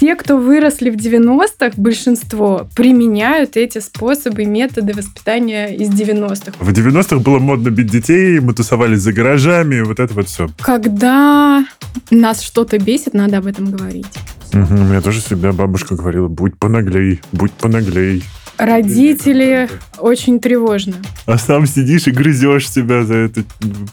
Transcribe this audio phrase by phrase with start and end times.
[0.00, 6.52] Все, кто выросли в 90-х, большинство применяют эти способы, методы воспитания из 90-х.
[6.58, 10.48] В 90-х было модно бить детей, мы тусовались за гаражами, вот это вот все.
[10.58, 11.66] Когда
[12.10, 14.06] нас что-то бесит, надо об этом говорить.
[14.54, 18.24] Угу, у меня тоже всегда бабушка говорила, будь понаглей, будь понаглей.
[18.60, 20.96] Родители очень тревожны.
[21.24, 23.42] А сам сидишь и грызешь себя за это,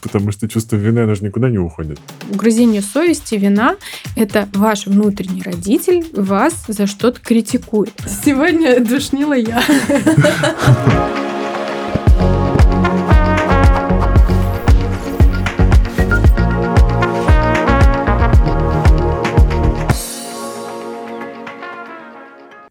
[0.02, 1.98] потому что чувство вины, оно же никуда не уходит.
[2.30, 3.76] Угрызение совести, вина–
[4.16, 7.94] это ваш внутренний родитель вас за что-то критикует.
[8.24, 9.62] Сегодня душнила я.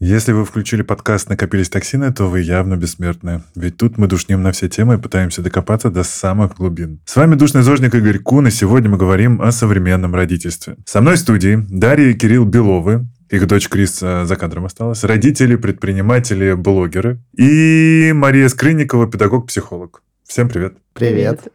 [0.08, 3.44] Если вы включили подкаст «Накопились токсины», то вы явно бессмертны.
[3.56, 7.02] Ведь тут мы душним на все темы и пытаемся докопаться до самых глубин.
[7.04, 10.78] С вами душный зожник Игорь Кун, и сегодня мы говорим о современном родительстве.
[10.86, 15.04] Со мной в студии Дарья и Кирилл Беловы, их дочь Крис э, за кадром осталась,
[15.04, 20.04] родители, предприниматели, блогеры, и Мария Скрынникова, педагог-психолог.
[20.28, 20.76] Всем привет.
[20.94, 21.48] Привет.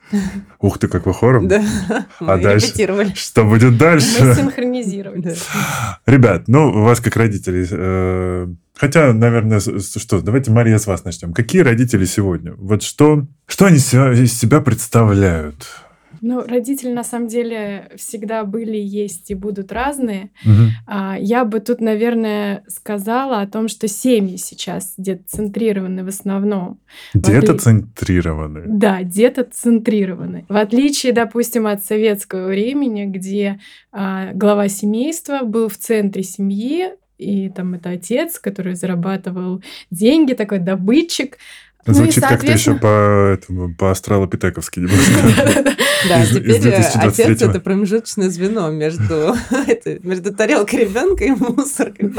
[0.58, 1.46] Ух ты, как вы хором.
[1.46, 1.62] Да.
[2.20, 2.68] А Мы дальше?
[2.68, 3.12] репетировали.
[3.14, 4.24] Что будет дальше?
[4.24, 5.36] Мы синхронизировали.
[6.06, 7.66] Ребят, ну, у вас как родители...
[7.70, 11.34] э, хотя, наверное, что, давайте, Мария, с вас начнем.
[11.34, 12.54] Какие родители сегодня?
[12.56, 15.66] Вот что, что они из себя представляют?
[16.22, 20.30] Ну, родители на самом деле всегда были, есть и будут разные.
[20.86, 26.78] А, Я бы тут, наверное, сказала о том, что семьи сейчас детоцентрированы в основном.
[27.12, 28.62] Детоцентрированы.
[28.66, 30.46] Да, детоцентрированы.
[30.48, 33.58] В отличие, допустим, от советского времени, где
[33.90, 40.58] а, глава семейства был в центре семьи, и там это отец, который зарабатывал деньги, такой
[40.58, 41.38] добытчик.
[41.84, 45.76] Ну Звучит как-то еще по, этому, по астралопитековски немножко.
[46.08, 47.24] Да, теперь э, 2023.
[47.24, 49.36] отец это промежуточное звено между,
[49.68, 52.12] это, между тарелкой ребенка и мусоркой.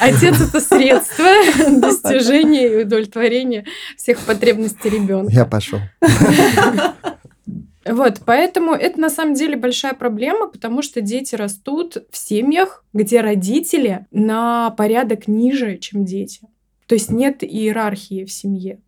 [0.00, 1.26] Отец это средство
[1.80, 3.66] достижения и удовлетворения
[3.98, 5.30] всех потребностей ребенка.
[5.30, 5.80] Я пошел.
[7.84, 13.20] Вот, поэтому это на самом деле большая проблема, потому что дети растут в семьях, где
[13.20, 16.40] родители на порядок ниже, чем дети.
[16.86, 18.78] То есть нет иерархии в семье.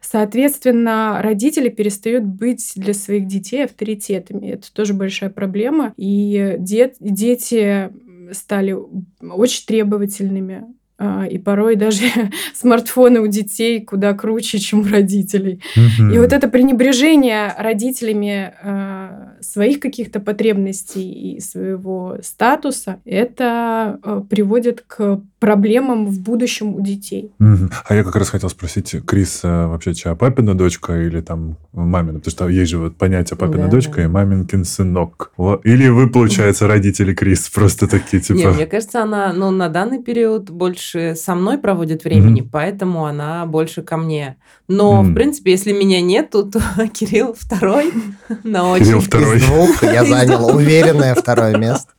[0.00, 4.48] Соответственно, родители перестают быть для своих детей авторитетами.
[4.48, 5.92] Это тоже большая проблема.
[5.96, 7.90] И дет- дети
[8.32, 8.76] стали
[9.20, 10.64] очень требовательными.
[11.00, 12.02] А, И порой даже
[12.54, 15.60] смартфоны у детей куда круче, чем у родителей.
[15.76, 16.12] мгм.
[16.12, 24.84] И вот это пренебрежение родителями э, своих каких-то потребностей и своего статуса, это э, приводит
[24.86, 27.30] к проблемам в будущем у детей.
[27.38, 27.70] Мгм.
[27.86, 32.18] А я как раз хотел спросить, Крис э, вообще чья папина дочка или там мамина?
[32.18, 34.04] Потому что есть же вот понятие папина Да, дочка да.
[34.04, 35.32] и маминкин сынок.
[35.64, 38.50] Или вы, получается, родители Крис просто такие, типа...
[38.50, 42.50] мне кажется, она ну, на данный период больше со мной проводит времени, Мгм.
[42.50, 44.36] поэтому она больше ко мне.
[44.66, 45.12] Но, Мгм.
[45.12, 46.60] в принципе, если меня нету, то
[46.92, 47.92] Кирилл второй
[48.44, 48.86] на очень...
[48.86, 49.27] Кирилл второй.
[49.36, 51.92] Из двух я занял уверенное второе место.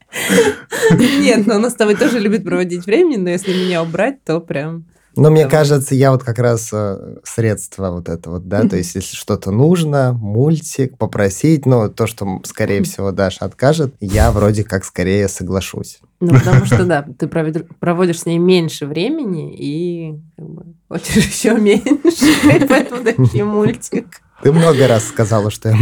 [0.92, 4.86] Нет, но он с тобой тоже любит проводить время, но если меня убрать, то прям...
[5.16, 8.96] Но мне кажется, я вот как раз э, средство вот это вот, да, то есть
[8.96, 14.86] если что-то нужно, мультик, попросить, ну, то, что, скорее всего, Даша откажет, я вроде как
[14.86, 16.00] скорее соглашусь.
[16.22, 21.56] Ну, потому что, да, ты проводишь с ней меньше времени и как бы, хочешь еще
[21.56, 24.22] меньше, поэтому даю мультик.
[24.42, 25.76] Ты много раз сказала, что я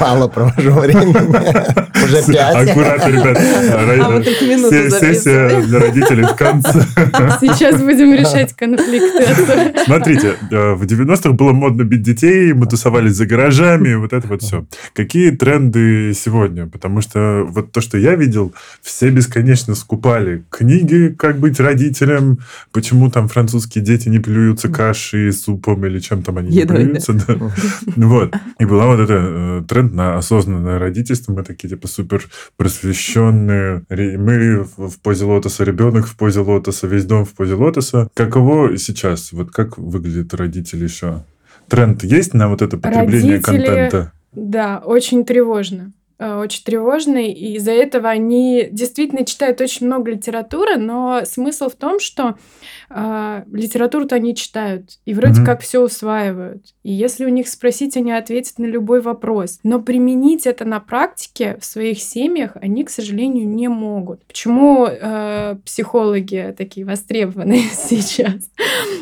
[0.00, 1.14] мало провожу времени.
[2.04, 2.68] Уже пять.
[2.70, 3.38] Аккуратно, ребят.
[4.00, 6.70] А только минуту Се- Сессия для родителей в конце.
[7.40, 9.84] Сейчас будем решать конфликты.
[9.84, 14.42] Смотрите, э, в 90-х было модно бить детей, мы тусовались за гаражами, вот это вот
[14.42, 14.64] все.
[14.94, 16.66] Какие тренды сегодня?
[16.66, 22.38] Потому что вот то, что я видел, все бесконечно скупали книги, как быть родителем,
[22.72, 27.14] почему там французские дети не плюются кашей, супом или чем там они не плюются.
[28.00, 28.06] Да.
[28.06, 28.34] Вот.
[28.58, 31.32] И была вот это э, тренд на осознанное родительство.
[31.32, 32.24] Мы такие, типа, супер
[32.56, 33.82] просвещенные.
[33.88, 38.08] Мы в в позе лотоса, ребенок в позе лотоса, весь дом в позе лотоса.
[38.14, 39.32] Каково сейчас?
[39.32, 41.24] Вот как выглядят родители еще?
[41.68, 44.12] Тренд есть на вот это потребление Родители- контента?
[44.32, 45.92] Да, очень тревожно.
[46.20, 51.74] Э, Очень тревожно, и из-за этого они действительно читают очень много литературы, но смысл в
[51.76, 52.36] том, что
[52.90, 55.46] э, литературу-то они читают и вроде Мгм.
[55.46, 56.74] как все усваивают.
[56.82, 59.60] И если у них спросить, они ответят на любой вопрос.
[59.62, 64.22] Но применить это на практике в своих семьях они, к сожалению, не могут.
[64.26, 68.50] Почему э, психологи такие востребованные сейчас?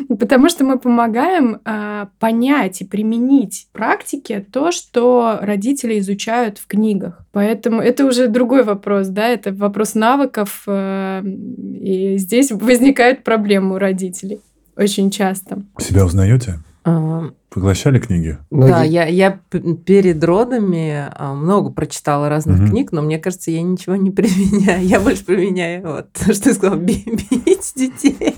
[0.09, 6.67] Потому что мы помогаем а, понять и применить в практике то, что родители изучают в
[6.67, 7.08] книгах.
[7.09, 7.27] Девяностых.
[7.33, 13.79] Поэтому это уже другой вопрос, да, это вопрос навыков, э, и здесь возникают проблемы у
[13.79, 14.41] родителей
[14.77, 15.63] очень часто.
[15.79, 16.61] Себя узнаете?
[16.85, 18.37] А, Поглощали книги?
[18.51, 19.41] Ну, да, я, я
[19.87, 22.69] перед родами а, много прочитала разных Мгм.
[22.69, 24.85] книг, но мне кажется, я ничего не применяю.
[24.87, 28.17] Я больше применяю вот то, что ты сказал, «Би- бить детей.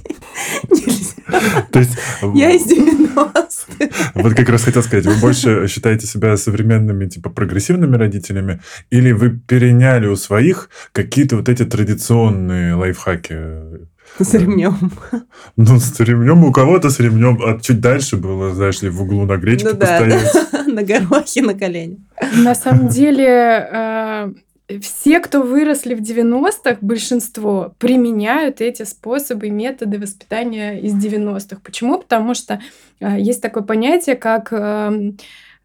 [0.71, 1.67] Нельзя.
[1.73, 1.97] То есть,
[2.35, 4.13] Я из 90-х.
[4.15, 8.61] вот как раз хотел сказать, вы больше считаете себя современными, типа, прогрессивными родителями,
[8.91, 13.37] или вы переняли у своих какие-то вот эти традиционные лайфхаки?
[14.25, 14.77] С ремнем.
[15.57, 19.25] Ну, с ремнем, у кого-то с ремнем, а чуть дальше было, знаешь ли, в углу
[19.27, 20.33] на гречке Ну да, постоять.
[20.53, 21.99] да, на горохе на колене.
[22.37, 24.33] На самом деле, э,
[24.81, 31.61] все, кто выросли в 90-х, большинство применяют эти способы, методы воспитания из 90-х.
[31.65, 31.99] Почему?
[31.99, 32.61] Потому что
[33.01, 35.13] э, есть такое понятие, как э,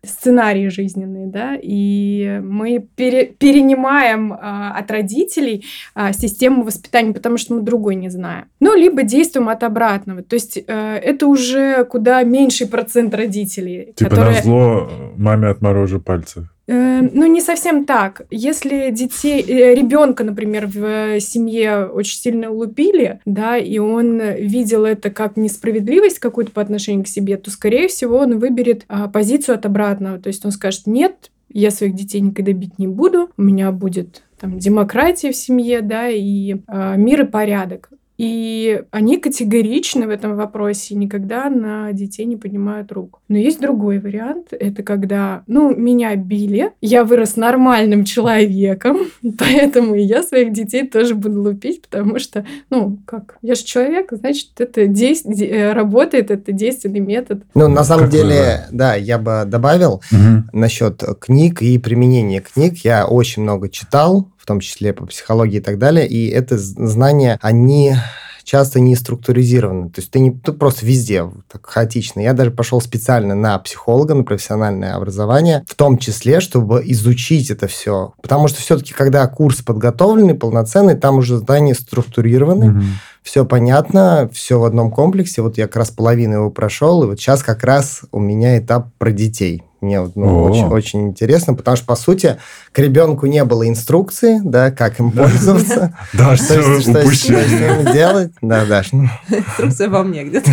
[0.06, 5.66] сценарии жизненные, да, и мы пере- перенимаем э, от родителей
[5.96, 8.46] э, систему воспитания, потому что мы другой не знаем.
[8.60, 10.22] Ну, либо действуем от обратного.
[10.24, 14.36] То есть э, это уже куда меньший процент родителей, Типа которые...
[14.38, 16.50] на зло маме отморожу пальцы.
[16.68, 18.24] Э, Ну, не совсем так.
[18.32, 25.10] Если детей, ребенка, например, в э, семье очень сильно улупили, да, и он видел это
[25.12, 29.66] как несправедливость какую-то по отношению к себе, то, скорее всего, он выберет а, позицию от
[29.66, 30.20] обратного.
[30.20, 34.24] То есть он скажет, нет, я своих детей никогда бить не буду, у меня будет
[34.40, 37.90] там демократия в семье, да, и а, мир и порядок.
[38.18, 43.20] И они категоричны в этом вопросе, и никогда на детей не поднимают руку.
[43.28, 44.48] Но есть другой вариант.
[44.52, 48.98] Это когда, ну, меня били, я вырос нормальным человеком,
[49.38, 54.10] поэтому и я своих детей тоже буду лупить, потому что, ну, как, я же человек,
[54.12, 57.44] значит, это дейс- де- э, работает, это действенный метод.
[57.54, 60.50] Ну, на самом Как вы, деле, да, я бы добавил Мгм.
[60.54, 62.78] насчет книг и применения книг.
[62.84, 67.40] Я очень много читал, в том числе по психологии и так далее, и это знания,
[67.42, 67.96] они
[68.44, 69.90] часто не структуризированы.
[69.90, 72.20] То есть ты не ты просто везде так хаотично.
[72.20, 77.66] Я даже пошел специально на психолога, на профессиональное образование, в том числе, чтобы изучить это
[77.66, 78.14] все.
[78.22, 82.84] Потому что все-таки, когда курс подготовленный, полноценный, там уже знания структурированы, Мгм.
[83.24, 85.42] все понятно, все в одном комплексе.
[85.42, 88.90] Вот я как раз половину его прошел, и вот сейчас как раз у меня этап
[89.00, 89.64] про детей.
[89.86, 90.50] Мне ну, О.
[90.50, 92.38] очень, очень интересно, потому что, по сути,
[92.72, 98.32] к ребенку не было инструкции, да, как им пользоваться, Да, что, с- ними делать.
[98.42, 100.50] Да, Даш, ну, Инструкция во мне где-то.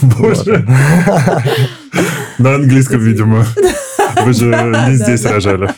[0.18, 0.66] Боже.
[2.38, 3.44] На английском, видимо.
[4.24, 4.44] Вы же
[4.88, 5.70] не здесь рожали.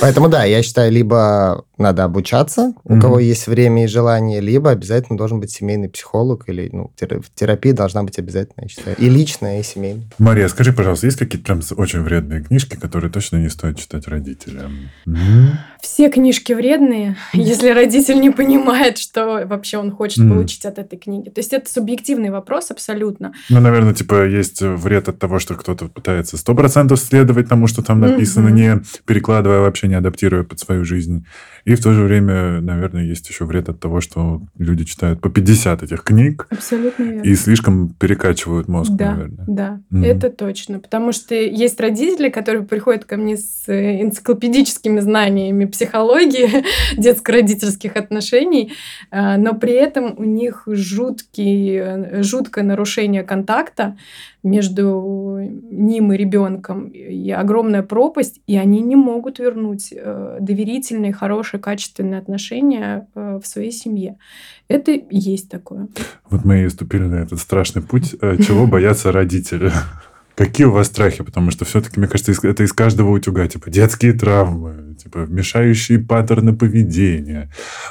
[0.00, 5.16] Поэтому, да, я считаю, либо надо обучаться, у кого есть время и желание, либо обязательно
[5.16, 8.96] должен быть семейный психолог, или ну, тера- терапия должна быть обязательно, я считаю.
[8.98, 10.04] И личная, и семейная.
[10.18, 14.90] Мария, скажи, пожалуйста, есть какие-то прям очень вредные книжки, которые точно не стоит читать родителям?
[15.84, 20.30] Все книжки вредные, если родитель не понимает, что вообще он хочет Мгм.
[20.32, 21.28] получить от этой книги.
[21.28, 23.34] То есть это субъективный вопрос абсолютно.
[23.50, 27.82] Ну, наверное, типа есть вред от того, что кто-то пытается сто процентов следовать тому, что
[27.82, 28.56] там написано, Мгм.
[28.56, 31.26] не перекладывая, вообще не адаптируя под свою жизнь.
[31.66, 35.28] И в то же время, наверное, есть еще вред от того, что люди читают по
[35.28, 37.22] 50 этих книг Абсолютно верно.
[37.22, 39.44] и слишком перекачивают мозг, да, наверное.
[39.46, 40.04] да, Мгм.
[40.04, 40.78] это точно.
[40.78, 46.64] Потому что есть родители, которые приходят ко мне с э, энциклопедическими знаниями психологии,
[46.96, 48.72] детско-родительских отношений,
[49.10, 53.96] э, но при этом у них жуткий, э, жуткое нарушение контакта
[54.44, 61.60] между ним и ребенком, и огромная пропасть, и они не могут вернуть э, доверительные, хорошие,
[61.60, 64.16] качественные отношения в своей семье.
[64.68, 65.88] Это и есть такое.
[66.30, 69.72] Вот мы и ступили на этот страшный путь, чего боятся родители.
[70.34, 71.22] Какие у вас страхи?
[71.22, 73.46] Потому что все-таки, мне кажется, это из каждого утюга.
[73.46, 77.50] Типа детские травмы, типа мешающие паттерны поведения.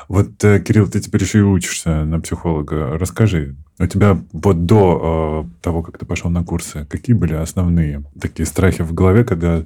[0.09, 2.97] Вот, э, Кирилл, ты теперь еще и учишься на психолога.
[2.97, 8.03] Расскажи, у тебя вот до э, того, как ты пошел на курсы, какие были основные
[8.19, 9.63] такие страхи в голове, когда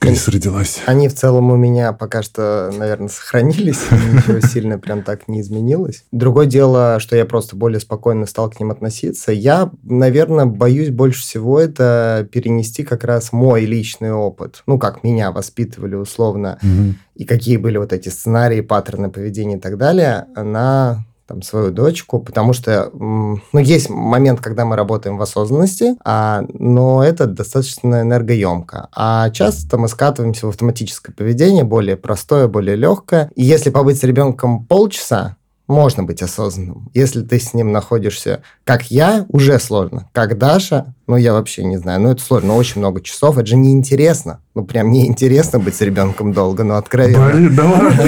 [0.00, 0.80] Крис родилась?
[0.86, 3.80] Они в целом у меня пока что, наверное, сохранились.
[3.90, 6.04] Ничего сильно прям так не изменилось.
[6.10, 9.30] Другое дело, что я просто более спокойно стал к ним относиться.
[9.30, 14.62] Я, наверное, боюсь больше всего это перенести как раз мой личный опыт.
[14.66, 16.96] Ну, как меня воспитывали условно, Мгм.
[17.14, 22.18] и какие были вот эти сценарии, паттерны поведения и так далее, на там, свою дочку,
[22.18, 28.88] потому что, ну, есть момент, когда мы работаем в осознанности, а, но это достаточно энергоемко.
[28.92, 33.30] А часто мы скатываемся в автоматическое поведение, более простое, более легкое.
[33.36, 35.36] И если побыть с ребенком полчаса,
[35.68, 36.90] можно быть осознанным.
[36.94, 40.10] Если ты с ним находишься, как я, уже сложно.
[40.12, 42.00] Как Даша, Ну, я вообще не знаю.
[42.00, 42.50] Ну, это сложно.
[42.50, 43.36] Ну, очень много часов.
[43.36, 44.38] Это же неинтересно.
[44.54, 47.30] Ну, прям неинтересно быть с ребенком долго, но откровенно.
[47.30, 48.00] Блин, да ладно.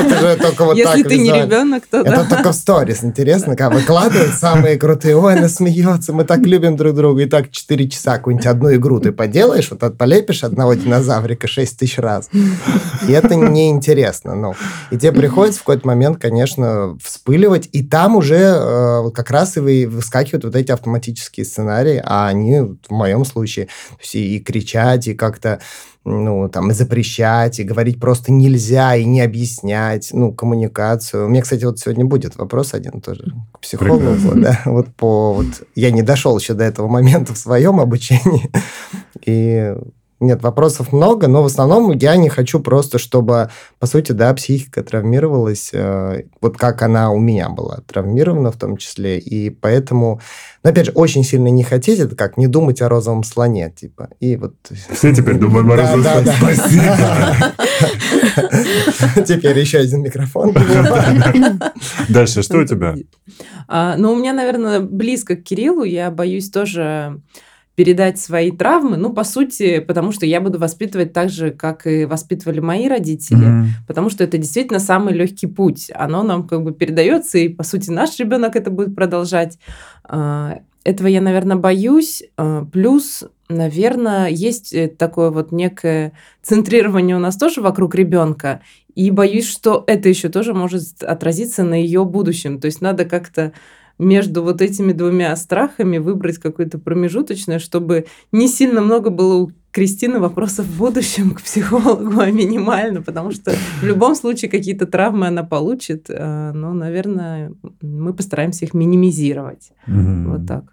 [0.00, 2.24] Это же только вот Если так ты не ребенок, то Это да.
[2.36, 3.02] только в сторис.
[3.02, 5.16] Интересно, как выкладывают самые крутые.
[5.16, 7.22] Ой, она смеется, мы так любим друг друга.
[7.22, 11.78] И так 4 часа какую-нибудь одну игру ты поделаешь, вот от- полепишь одного динозаврика 6
[11.78, 12.28] тысяч раз.
[13.08, 14.34] И это неинтересно.
[14.34, 14.54] Ну.
[14.90, 17.68] И тебе приходится в какой-то момент, конечно, вспыливать.
[17.72, 22.28] И там уже э, вот как раз и вы- выскакивают вот эти автоматические сценарии, а
[22.28, 23.68] они, вот в моем случае,
[24.12, 25.60] и, и кричать, и как-то
[26.04, 31.26] ну, там, и запрещать, и говорить просто нельзя, и не объяснять, ну, коммуникацию.
[31.26, 34.42] У меня, кстати, вот сегодня будет вопрос один тоже к психологу, Прекрасно.
[34.42, 35.34] да, вот по...
[35.34, 38.50] Вот, я не дошел еще до этого момента в своем обучении,
[39.24, 39.74] и
[40.20, 44.82] нет, вопросов много, но в основном я не хочу просто, чтобы, по сути, да, психика
[44.82, 50.20] травмировалась, э, вот как она у меня была травмирована в том числе, и поэтому,
[50.62, 54.10] но опять же, очень сильно не хотеть, это как не думать о розовом слоне, типа,
[54.20, 54.54] и вот...
[54.92, 56.34] Все теперь думают, Да, Морозов, да, да.
[56.38, 56.96] спасибо.
[59.26, 60.54] Теперь еще один микрофон.
[62.08, 62.94] Дальше, что у тебя?
[63.68, 65.84] А, ну, у меня, наверное, близко к Кириллу.
[65.84, 67.20] Я боюсь тоже
[67.80, 68.98] передать свои травмы.
[68.98, 73.46] Ну, по сути, потому что я буду воспитывать так же, как и воспитывали мои родители.
[73.46, 73.68] Мгм.
[73.88, 75.90] Потому что это действительно самый легкий путь.
[75.94, 79.58] Оно нам как бы передается, и, по сути, наш ребенок это будет продолжать.
[80.04, 82.22] А, Этого я, наверное, боюсь.
[82.36, 88.60] А, Плюс, наверное, есть э, такое вот некое центрирование у нас тоже вокруг ребенка.
[88.94, 92.60] И боюсь, что это еще тоже может отразиться на ее будущем.
[92.60, 93.52] То есть надо как-то
[94.00, 100.18] между вот этими двумя страхами выбрать какое-то промежуточное, чтобы не сильно много было у Кристины
[100.18, 105.44] вопросов в будущем к психологу, а минимально, потому что в любом случае какие-то травмы она
[105.44, 109.70] получит, э, но, наверное, мы постараемся их минимизировать.
[109.86, 110.32] Мгм.
[110.32, 110.64] Вот так.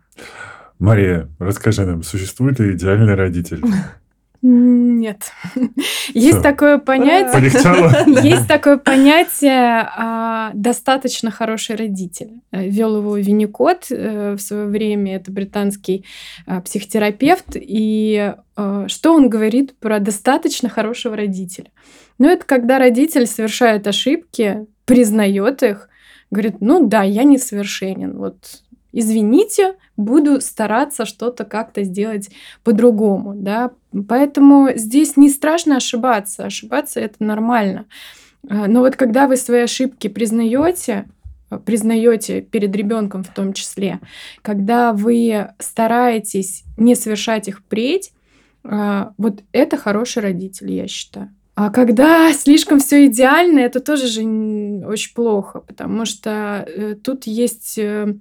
[0.79, 3.61] Мария, расскажи нам, существует ли идеальный родитель?
[4.41, 5.31] Нет.
[6.13, 8.23] Есть такое понятие.
[8.23, 9.89] Есть такое понятие
[10.53, 12.41] достаточно хороший родитель.
[12.51, 16.05] Э, Вел его Винникот э, в свое время, это британский
[16.45, 17.55] а, психотерапевт.
[17.55, 21.71] И а, что он говорит про достаточно хорошего родителя?
[22.17, 25.89] Ну, это когда родитель совершает ошибки, признает их,
[26.31, 32.29] говорит, ну да, я несовершенен, вот извините, буду стараться что-то как-то сделать
[32.63, 33.71] по-другому, да.
[34.07, 37.85] Поэтому здесь не страшно ошибаться, ошибаться это нормально.
[38.49, 41.07] А, Но вот когда вы свои ошибки признаете,
[41.65, 43.99] признаете перед ребенком в том числе,
[44.41, 48.11] когда вы стараетесь не совершать их впредь,
[48.63, 51.31] а, вот это хороший родитель, я считаю.
[51.55, 54.21] А когда слишком все идеально, это тоже же
[54.85, 58.13] очень плохо, потому что э, тут есть э,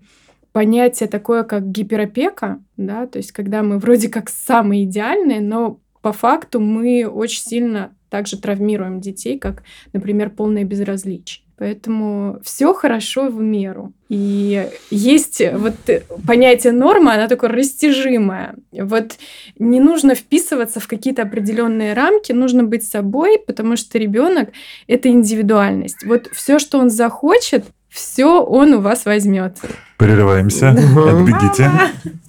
[0.56, 6.14] понятие такое, как гиперопека, да, то есть когда мы вроде как самые идеальные, но по
[6.14, 11.44] факту мы очень сильно также травмируем детей, как, например, полное безразличие.
[11.58, 13.92] Поэтому все хорошо в меру.
[14.08, 15.75] И есть вот
[16.26, 18.54] понятие нормы, она такое растяжимое.
[18.72, 19.18] Вот
[19.58, 24.52] не нужно вписываться в какие-то определенные рамки, нужно быть собой, потому что ребенок
[24.86, 26.02] это индивидуальность.
[26.06, 29.58] Вот все, что он захочет, все он у вас возьмет.
[29.96, 30.70] Прерываемся.
[30.70, 31.70] Отбегите.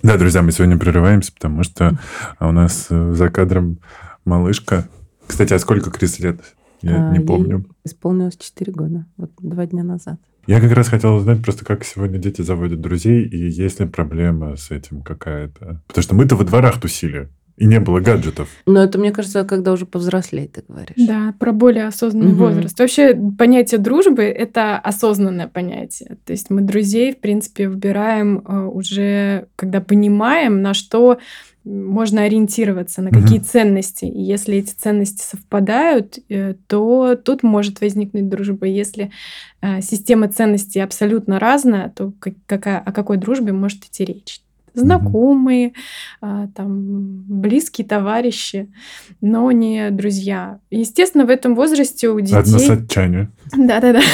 [0.01, 2.00] Да, друзья, мы сегодня прерываемся, потому что
[2.39, 3.79] у нас э, за кадром
[4.24, 4.88] малышка.
[5.27, 6.39] Кстати, а сколько Крис лет?
[6.81, 7.65] Я А, не помню.
[7.83, 10.19] Исполнилось 4 года, вот два дня назад.
[10.45, 14.55] Я как раз хотел узнать просто, как сегодня дети заводят друзей, и есть ли проблема
[14.55, 15.81] с этим какая-то.
[15.88, 17.27] Потому что мы-то во дворах тусили,
[17.58, 18.50] и не было гаджетов.
[18.66, 20.96] Но это, мне кажется, когда уже повзрослее, ты говоришь.
[21.08, 22.38] Да, про более осознанный Мгм.
[22.38, 22.80] возраст.
[22.80, 26.18] Вообще понятие дружбы это осознанное понятие.
[26.26, 31.18] То есть мы друзей, в принципе, выбираем э, уже, когда понимаем, на что
[31.64, 33.44] можно ориентироваться, на какие Мгм.
[33.46, 34.06] ценности.
[34.06, 38.68] И если эти ценности совпадают, э, то тут может возникнуть дружба.
[38.68, 39.12] Если
[39.62, 44.40] э, система ценностей абсолютно разная, то как- какая, о какой дружбе может идти речь?
[44.81, 45.74] Знакомые,
[46.22, 48.69] а, там, близкие товарищи,
[49.22, 50.60] но не друзья.
[50.69, 52.36] Естественно, в этом возрасте у детей...
[53.55, 54.01] Да-да-да.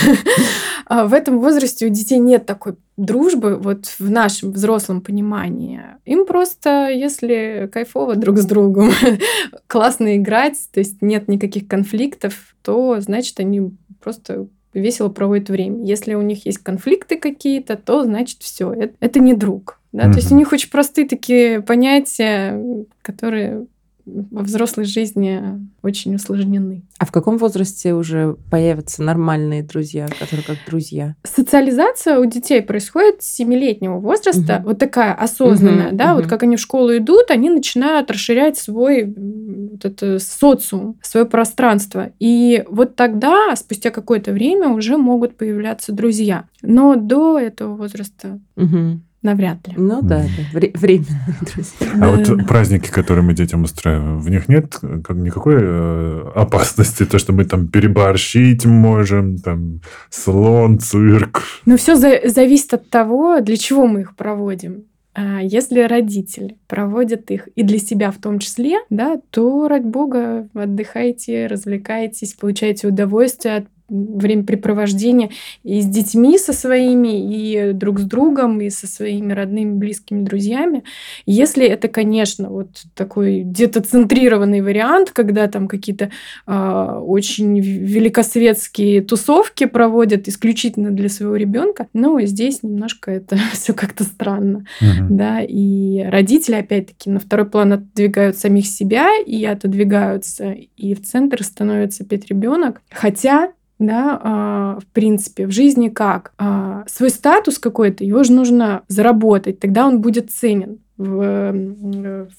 [0.86, 5.82] А В этом возрасте у детей нет такой дружбы, вот в нашем взрослом понимании.
[6.06, 8.92] Им просто, если кайфово друг с другом,
[9.68, 15.86] классно играть, то есть нет никаких конфликтов, то значит они просто весело проводят время.
[15.86, 19.80] Если у них есть конфликты какие-то, то значит все, это, это не друг.
[19.94, 20.12] Да?
[20.12, 22.60] То есть у них очень простые такие понятия,
[23.04, 23.68] которые
[24.06, 25.42] во взрослой жизни
[25.82, 26.84] очень усложнены.
[27.00, 31.16] А в каком возрасте уже появятся нормальные друзья, которые как друзья?
[31.24, 34.64] Социализация у детей происходит с семилетнего возраста, Мгм.
[34.66, 36.30] вот такая осознанная, Мгм, да, вот мгм.
[36.30, 42.12] как они в школу идут, они начинают расширять свой вот это социум, свое пространство.
[42.20, 46.46] И вот тогда, спустя какое-то время, уже могут появляться друзья.
[46.62, 49.04] Но до этого возраста Мгм.
[49.24, 49.74] Навряд ли.
[49.78, 51.88] Ну да, да, вре- временные друзья.
[52.02, 57.06] А вот праздники, которые мы детям устраиваем, в них нет э, как, никакой э, опасности,
[57.06, 61.42] то, что мы там переборщить можем, там слон, цирк.
[61.66, 64.84] Но все зависит от того, для чего мы их проводим.
[65.16, 70.48] А Если родители проводят их и для себя в том числе, да, то, ради бога,
[70.56, 75.30] отдыхайте, развлекайтесь, получайте удовольствие от времяпрепровождения
[75.64, 80.84] и с детьми со своими, и друг с другом, и со своими родными, близкими друзьями.
[81.26, 86.12] Если это, конечно, вот такой детоцентрированный вариант, когда там какие-то
[86.46, 94.04] а, очень великосветские тусовки проводят исключительно для своего ребенка, но здесь немножко это все как-то
[94.04, 95.18] странно, Мгм.
[95.18, 101.44] да, и родители опять-таки на второй план отодвигают самих себя и отодвигаются, и в центр
[101.44, 103.52] становится опять ребенок, хотя
[103.88, 106.34] да, а, в принципе, в жизни как?
[106.38, 111.52] А, свой статус какой-то, его же нужно заработать, тогда он будет ценен в,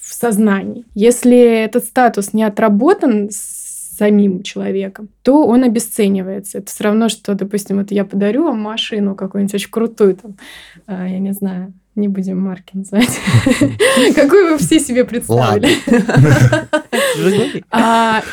[0.01, 0.85] в сознании.
[0.95, 3.65] Если этот статус не отработан с
[3.97, 6.59] самим человеком, то он обесценивается.
[6.59, 10.37] Это все равно, что, допустим, вот я подарю вам машину какую-нибудь очень крутую, там,
[10.87, 13.21] а, я не знаю, не будем марки называть,
[14.15, 15.69] какую вы все себе представили.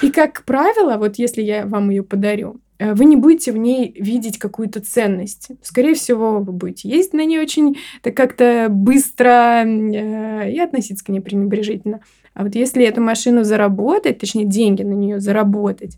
[0.05, 2.59] И как правило, вот если я вам ее подарю,
[2.93, 5.49] вы не будете в ней видеть какую-то ценность.
[5.61, 11.09] Скорее всего, вы будете ездить на ней очень так как-то быстро э, и относиться к
[11.09, 12.01] ней пренебрежительно.
[12.33, 15.97] А вот если эту машину заработать, точнее деньги на нее заработать,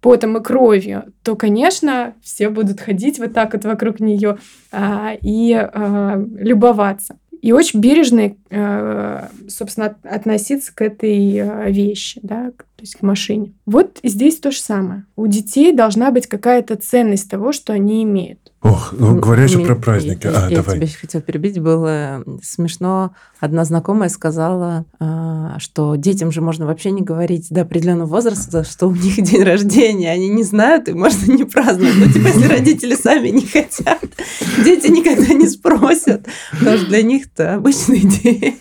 [0.00, 4.38] потом и кровью, то, конечно, все будут ходить вот так вот вокруг нее
[4.70, 7.18] а, и а, любоваться.
[7.40, 12.96] И очень бережно, э, собственно, от- относиться к этой э, вещи, да, к- то есть
[12.96, 13.52] к машине.
[13.64, 15.04] Вот здесь то же самое.
[15.14, 18.40] У детей должна быть какая-то ценность того, что они имеют.
[18.60, 20.26] Ох, ну, говоря еще про праздники.
[20.26, 20.76] Я, А, я давай.
[20.78, 21.60] тебя хотела перебить.
[21.60, 23.12] Было смешно.
[23.40, 28.88] Одна знакомая сказала, а, что детям же можно вообще не говорить до определенного возраста, что
[28.88, 30.10] у них день рождения.
[30.10, 31.94] Они не знают, и можно не праздновать.
[31.98, 34.00] Но типа, если родители сами не хотят,
[34.64, 36.26] дети никогда не спросят.
[36.58, 38.58] Потому что для них-то обычный день.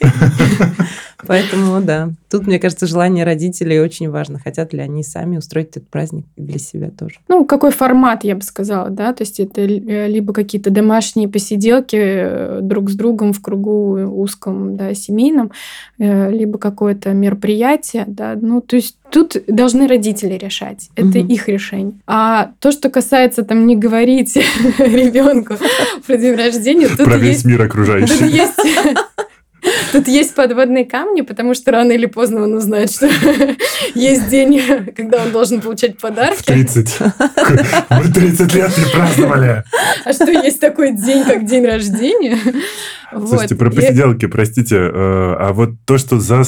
[1.32, 4.38] Поэтому, да, тут, мне кажется, желание родителей очень важно.
[4.38, 7.16] Хотят ли они сами устроить этот праздник для себя тоже.
[7.30, 11.96] Ну, какой формат, я бы сказала, да, то есть это э, либо какие-то домашние посиделки
[11.98, 15.52] э, друг с другом в кругу узком, да, семейном,
[16.00, 21.28] э, либо какое-то мероприятие, да, ну, то есть тут должны родители решать, это Мгм.
[21.28, 21.94] их решение.
[22.08, 24.36] А то, что касается там не говорить
[24.80, 25.56] ребенку
[26.06, 28.26] про день рождения, тут Про весь есть мир Тут окружающий.
[28.28, 28.54] есть,
[29.92, 33.10] тут есть подводные камни, потому что рано или поздно он узнает, что
[33.96, 34.62] есть день,
[34.96, 36.44] когда он должен получать В подарки.
[36.44, 37.00] 30.
[37.90, 39.64] Мы 30 лет не праздновали.
[40.06, 42.38] А что есть такой день, как день рождения?
[43.14, 43.60] Слушайте, Вот.
[43.60, 46.44] про И- посиделки, простите, э, а вот то, что за,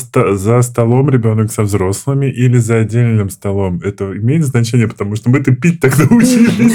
[0.62, 5.82] столом ребенок со взрослыми или за отдельным столом, это имеет значение, потому что мы-то пить
[5.82, 6.74] так научились.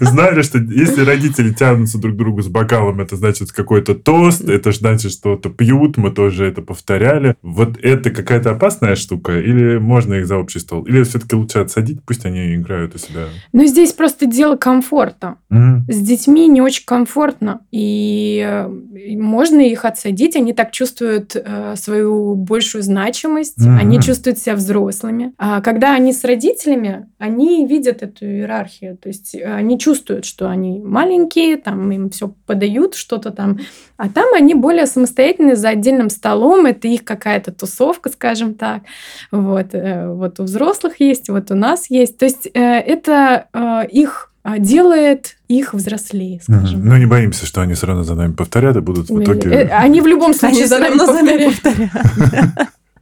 [0.00, 4.72] Знали, что если родители тянутся друг к другу с бокалом, это значит какой-то тост, это
[4.72, 5.12] ж значит
[5.44, 7.36] что-то пьют, мы тоже это повторяли.
[7.42, 10.82] Вот это какая-то опасная штука, или можно их за общий стол?
[10.84, 13.26] Или все-таки лучше отсадить, пусть они играют у себя?
[13.52, 15.36] Но здесь просто дело комфорта.
[15.50, 15.86] Мгм.
[15.88, 18.70] С детьми не очень комфортно, и э,
[19.04, 23.78] и можно их отсадить, они так чувствуют э, свою большую значимость, Мгм.
[23.78, 25.32] они чувствуют себя взрослыми.
[25.38, 30.48] А когда они с родителями, они видят эту иерархию, то есть э, они чувствуют, что
[30.48, 33.58] они маленькие, там им все подают, что-то там,
[33.96, 38.82] а там они более самостоятельные за отдельным столом, это их какая-то тусовка, скажем так.
[39.30, 42.18] Вот, э, вот у взрослых есть, вот у нас есть.
[42.18, 46.80] То есть э, это э, их делает их взрослее, скажем.
[46.80, 46.88] Мгм.
[46.88, 49.50] Ну, не боимся, что они все равно за нами повторят и будут в Э, итоге...
[49.72, 51.62] Они в любом случае Они за нами повторяют.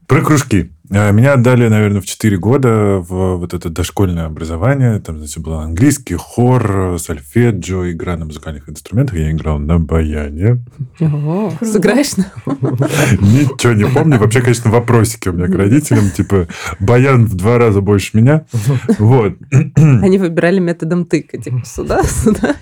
[0.07, 0.71] Про кружки.
[0.91, 4.99] А, Меня отдали, наверное, в 4 года в вот это дошкольное образование.
[5.01, 9.17] Там, значит, был английский, хор, сольфеджио, игра на музыкальных инструментах.
[9.17, 10.65] Я играл на баяне.
[11.01, 11.73] О, Круто.
[11.73, 12.27] Сыграешь на
[13.21, 14.19] Ничего не помню.
[14.19, 16.11] Вообще, конечно, вопросики у меня к родителям.
[16.11, 16.49] Типа,
[16.81, 18.45] баян в два раза больше меня.
[18.99, 19.35] Вот.
[19.77, 22.57] Они выбирали методом тыка, типа сюда, сюда.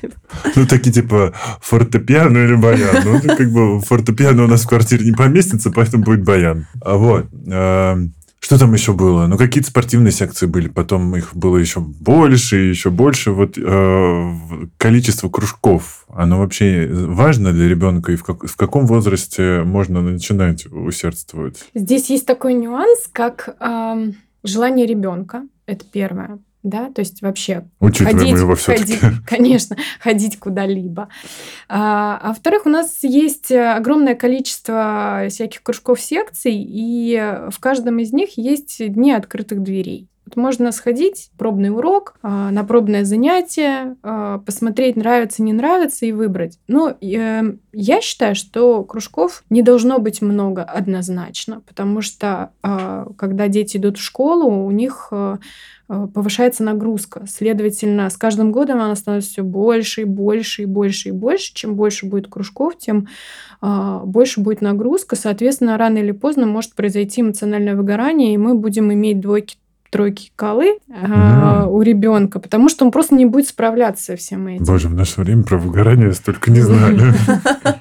[0.55, 2.97] Ну, такие, типа, фортепиано или баян.
[3.05, 6.67] Ну, как бы фортепиано у нас в квартире не поместится, поэтому будет баян.
[6.83, 7.27] А Вот.
[8.41, 9.27] Что там еще было?
[9.27, 13.33] Ну, какие-то спортивные секции были, потом их было еще больше и еще больше.
[13.33, 14.33] Вот э,
[14.79, 18.13] количество кружков, оно вообще важно для ребенка?
[18.13, 21.65] И в, как, в каком возрасте можно начинать усердствовать?
[21.75, 25.43] Здесь есть такой нюанс, как э, желание ребенка.
[25.67, 28.55] Это первое да, то есть вообще Учитываем ходить, его.
[28.55, 31.09] Ходить, конечно, ходить куда-либо.
[31.69, 37.17] А, а во-вторых, у нас есть огромное количество всяких кружков секций, и
[37.51, 40.11] в каждом из них есть дни открытых дверей.
[40.31, 46.13] Вот можно сходить, пробный урок, а, на пробное занятие, а, посмотреть, нравится, не нравится, и
[46.13, 46.59] выбрать.
[46.69, 47.43] Но э,
[47.73, 53.99] я считаю, что кружков не должно быть много однозначно, потому что а, когда дети идут
[53.99, 55.39] в школу, у них Э,
[56.15, 57.25] повышается нагрузка.
[57.27, 61.53] Следовательно, с каждым годом она становится все больше и больше и больше и больше.
[61.55, 63.09] Чем больше будет кружков, тем
[63.61, 65.17] э, больше будет нагрузка.
[65.17, 69.57] Соответственно, рано или поздно может произойти эмоциональное выгорание, и мы будем иметь двойки
[69.91, 71.67] тройки колы mm.
[71.69, 74.65] у ребенка, потому что он просто не будет справляться со всем этим.
[74.65, 77.13] Боже, в наше время про выгорание столько не знали.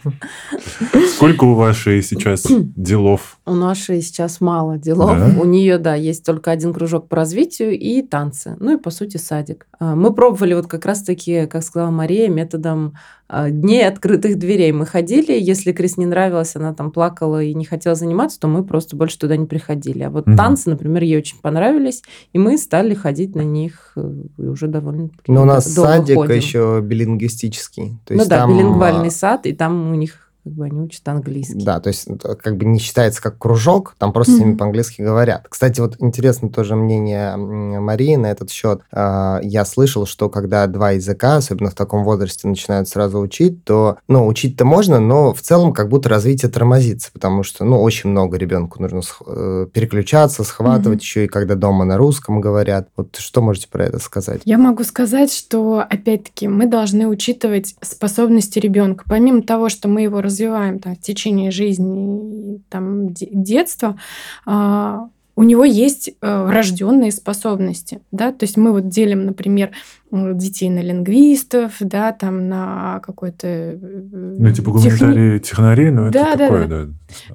[1.16, 2.46] Сколько у вашей сейчас
[2.76, 3.40] делов?
[3.46, 5.18] У нашей сейчас мало делов.
[5.40, 8.56] У нее, да, есть только один кружок по развитию и танцы.
[8.60, 9.68] Ну и, по сути, садик.
[9.80, 14.86] А, мы пробовали вот как раз-таки, как сказала Мария, методом а, дней открытых дверей мы
[14.86, 15.34] ходили.
[15.40, 19.20] Если Крис не нравилась, она там плакала и не хотела заниматься, то мы просто больше
[19.20, 20.04] туда не приходили.
[20.04, 20.36] А вот угу.
[20.36, 25.10] танцы, например, ей очень понравились, и мы стали ходить на них э, и уже довольно
[25.28, 26.36] Но у нас садик ходим.
[26.36, 28.00] еще билингвистический.
[28.06, 28.52] То ну есть ну да, там...
[28.52, 31.64] билингвальный сад, и там у них как бы они учат английский.
[31.64, 32.08] Да, то есть
[32.42, 34.36] как бы не считается как кружок, там просто mm-hmm.
[34.36, 35.46] с ними по-английски говорят.
[35.48, 38.82] Кстати, вот интересно тоже мнение Марии на этот счет.
[38.92, 43.98] А, я слышал, что когда два языка, особенно в таком возрасте, начинают сразу учить, то,
[44.08, 48.38] ну, учить-то можно, но в целом как будто развитие тормозится, потому что, ну, очень много
[48.38, 51.04] ребенку нужно э, переключаться, схватывать, mm-hmm.
[51.04, 52.88] еще и когда дома на русском говорят.
[52.98, 54.42] Вот что можете про это сказать?
[54.46, 59.04] Я могу сказать, что, опять-таки, мы должны учитывать способности ребенка.
[59.08, 63.98] Помимо того, что мы его развиваем там, в течение жизни, там, детства,
[64.46, 69.72] а, у него есть э, врожденные способности, да, то есть мы вот делим, например,
[70.12, 73.48] детей на лингвистов, да, там на какой-то...
[73.48, 75.40] Э, ну, типа гуманитарии, техни...
[75.40, 76.88] технари, но да, это да, такое, да.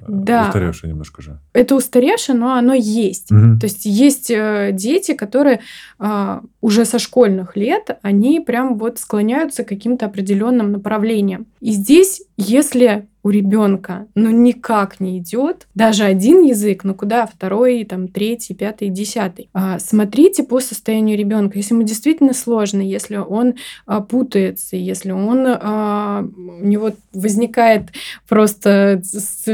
[0.07, 0.47] да.
[0.47, 1.39] Устаревшее немножко же.
[1.53, 3.31] Это устаревшее, но оно есть.
[3.31, 3.59] Угу.
[3.59, 5.61] То есть есть э, дети, которые
[5.99, 11.47] э, уже со школьных лет, они прям вот склоняются к каким-то определенным направлениям.
[11.61, 17.83] И здесь, если у ребенка, ну никак не идет даже один язык, ну куда второй,
[17.83, 19.49] там третий, пятый, десятый.
[19.51, 21.57] А, смотрите по состоянию ребенка.
[21.57, 27.89] Если ему действительно сложно, если он а, путается, если он а, у него возникает
[28.27, 29.45] просто с,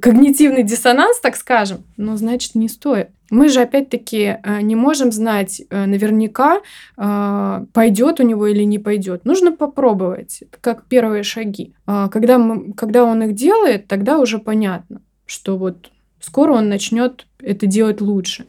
[0.00, 3.08] когнитивный диссонанс, так скажем, ну значит не стоит.
[3.30, 6.60] Мы же опять-таки э, не можем знать э, наверняка,
[6.96, 9.24] э, пойдет у него или не пойдет.
[9.24, 11.72] Нужно попробовать, как первые шаги.
[11.86, 17.26] А когда, мы, когда он их делает, тогда уже понятно, что вот скоро он начнет
[17.40, 18.46] это делать лучше.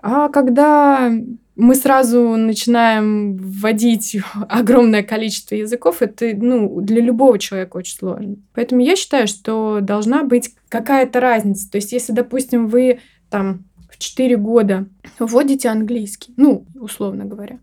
[0.00, 1.10] А когда
[1.56, 4.16] мы сразу начинаем вводить
[4.48, 8.36] огромное количество языков, это ну, для любого человека очень сложно.
[8.54, 11.70] Поэтому я считаю, что должна быть какая-то разница.
[11.70, 14.86] То есть, если, допустим, вы там в 4 года
[15.18, 17.58] вводите английский, ну, условно говоря,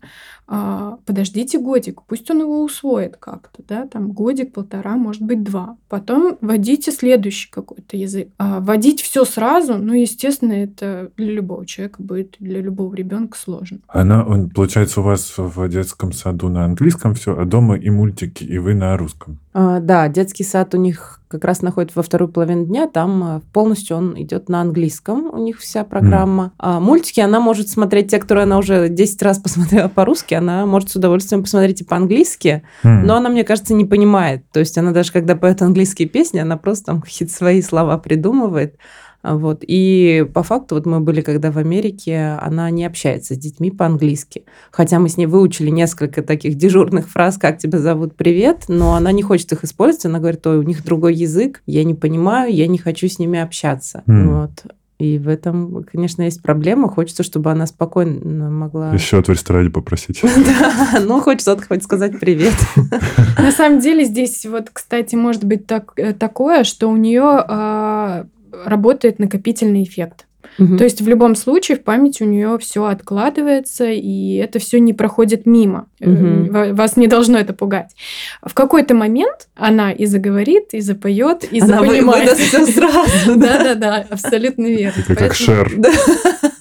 [0.46, 5.76] а, подождите годик, пусть он его усвоит как-то, да, там годик, полтора, может быть, два.
[5.88, 8.28] Потом вводите следующий какой-то язык.
[8.38, 13.78] А вводить все сразу, ну, естественно, это для любого человека будет, для любого ребенка сложно.
[13.88, 18.44] Она, он, получается, у вас в детском саду на английском все, а дома и мультики,
[18.44, 19.38] и вы на русском?
[19.54, 23.96] А, да, детский сад у них как раз находится во вторую половину дня, там полностью
[23.96, 26.44] он идет на английском, у них вся программа.
[26.44, 26.50] Mm.
[26.58, 30.90] А мультики она может смотреть, те, которые она уже 10 раз посмотрела по-русски, она может
[30.90, 33.02] с удовольствием посмотреть и по-английски, mm.
[33.02, 34.44] но она, мне кажется, не понимает.
[34.52, 38.76] То есть она даже, когда поет английские песни, она просто там какие-то свои слова придумывает.
[39.24, 39.64] Вот.
[39.66, 44.44] И по факту, вот мы были когда в Америке, она не общается с детьми по-английски.
[44.70, 49.12] Хотя мы с ней выучили несколько таких дежурных фраз, как тебя зовут, привет, но она
[49.12, 50.04] не хочет их использовать.
[50.04, 53.38] Она говорит, ой, у них другой язык, я не понимаю, я не хочу с ними
[53.38, 54.02] общаться.
[54.06, 54.40] Mm.
[54.40, 54.50] Вот.
[54.98, 56.88] И в этом, конечно, есть проблема.
[56.88, 58.92] Хочется, чтобы она спокойно могла...
[58.92, 60.20] Еще в ресторане попросить.
[60.44, 62.54] Да, ну хочется хоть сказать привет.
[63.38, 68.26] На самом деле здесь вот, кстати, может быть так, э, такое, что у нее а,
[68.64, 70.26] работает накопительный эффект.
[70.58, 70.76] Угу.
[70.76, 74.92] То есть в любом случае в памяти у нее все откладывается, и это все не
[74.92, 75.86] проходит мимо.
[76.00, 76.74] Угу.
[76.74, 77.94] Вас не должно это пугать.
[78.42, 82.30] В какой-то момент она и заговорит, и запоет, и она запонимает.
[82.36, 83.36] все сразу.
[83.36, 85.00] Да-да-да, абсолютно верно.
[85.00, 85.70] Это как Шер.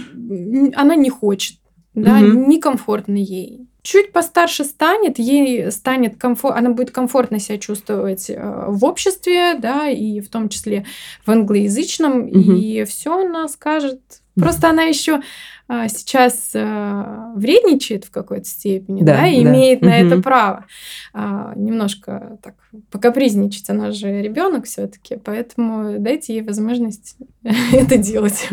[0.76, 1.58] она не хочет,
[1.93, 8.65] да, некомфортно ей чуть постарше станет, ей станет комфорт, она будет комфортно себя чувствовать э,
[8.67, 10.86] в обществе, да, и в том числе
[11.25, 12.54] в англоязычном, угу.
[12.54, 13.99] и все она скажет.
[14.36, 15.21] Просто она еще
[15.67, 19.49] а, сейчас а, вредничает в какой-то степени, да, да и да.
[19.52, 19.88] имеет угу.
[19.88, 20.65] на это право
[21.12, 22.54] а, немножко так
[22.91, 23.69] покапризничать.
[23.69, 27.17] Она же ребенок все-таки, поэтому дайте ей возможность
[27.73, 28.47] это делать.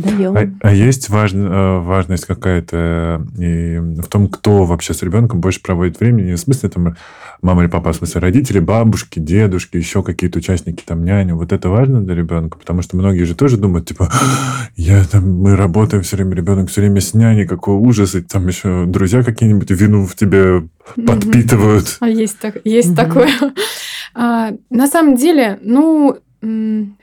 [0.00, 0.36] Даем.
[0.36, 5.62] А, а есть важ, э, важность какая-то и в том, кто вообще с ребенком больше
[5.62, 6.32] проводит времени?
[6.32, 6.96] В смысле, там,
[7.42, 11.36] мама или папа, в смысле, родители, бабушки, дедушки, еще какие-то участники, там, няню.
[11.36, 12.58] Вот это важно для ребенка?
[12.58, 14.10] Потому что многие же тоже думают, типа,
[14.76, 18.46] я там, мы работаем все время, ребенок все время с няней, какой ужас, и там
[18.46, 21.98] еще друзья какие-нибудь вину в тебе подпитывают.
[22.00, 23.30] А есть, так, есть такое.
[24.12, 26.18] А, на самом деле, ну,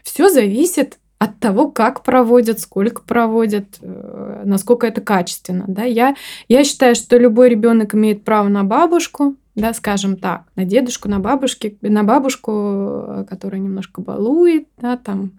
[0.04, 5.66] все зависит от того, как проводят, сколько проводят, э, насколько это качественно.
[5.68, 5.84] Да?
[5.84, 6.16] Я,
[6.48, 11.20] я считаю, что любой ребенок имеет право на бабушку, да, скажем так, на дедушку, на
[11.20, 15.32] бабушке, на бабушку, э, которая немножко балует, да, там.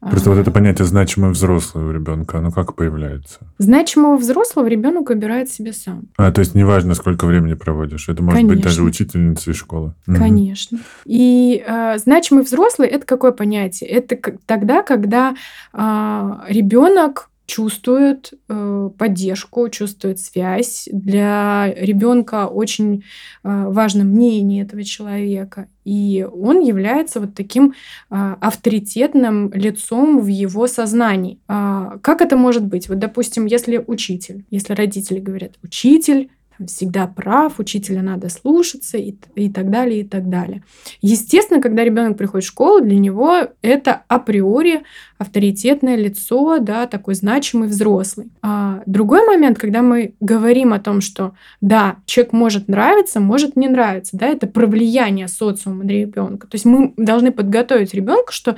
[0.00, 0.34] Просто а...
[0.34, 3.38] вот это понятие значимый взрослый у ребенка, оно как появляется?
[3.58, 6.08] Значимого взрослого ребенок выбирает себе сам.
[6.16, 8.56] А, то есть неважно, сколько времени проводишь, это может Конечно.
[8.56, 9.94] быть даже учительница из школы.
[10.06, 10.78] Конечно.
[10.78, 10.84] Угу.
[11.06, 13.88] И э, значимый взрослый это какое понятие?
[13.90, 15.36] Это тогда, когда
[15.72, 20.88] э, ребенок чувствует э, поддержку, чувствует связь.
[20.92, 23.04] Для ребенка очень
[23.42, 25.68] э, важно мнение этого человека.
[25.84, 27.72] И он является вот таким
[28.10, 31.38] э, авторитетным лицом в его сознании.
[31.48, 32.88] Э, как это может быть?
[32.88, 36.30] Вот, допустим, если учитель, если родители говорят, учитель
[36.66, 40.62] всегда прав, учителя надо слушаться и, и так далее, и так далее.
[41.00, 44.82] Естественно, когда ребенок приходит в школу, для него это априори
[45.18, 48.30] авторитетное лицо, да, такой значимый взрослый.
[48.42, 53.68] А другой момент, когда мы говорим о том, что да, человек может нравиться, может не
[53.68, 56.46] нравиться, да, это про влияние социума на ребенка.
[56.48, 58.56] То есть мы должны подготовить ребенка, что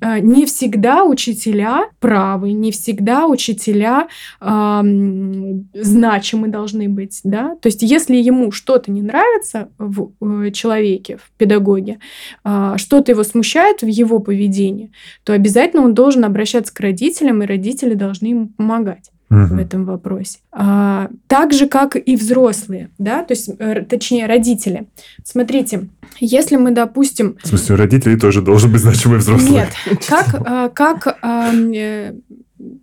[0.00, 4.08] не всегда учителя правы, не всегда учителя
[4.40, 4.80] э,
[5.74, 7.56] значимы должны быть, да.
[7.62, 11.98] То есть, если ему что-то не нравится в э, человеке, в педагоге,
[12.44, 14.90] э, что-то его смущает в его поведении,
[15.24, 19.54] то обязательно он должен обращаться к родителям, и родители должны ему помогать угу.
[19.54, 20.38] в этом вопросе.
[20.52, 24.86] А, так же, как и взрослые, да, то есть, э, точнее, родители.
[25.24, 27.36] Смотрите, если мы, допустим...
[27.42, 29.50] В смысле, у родителей тоже должен быть значимый взрослый?
[29.50, 29.68] Нет.
[30.08, 32.14] Как, а, как, а, э,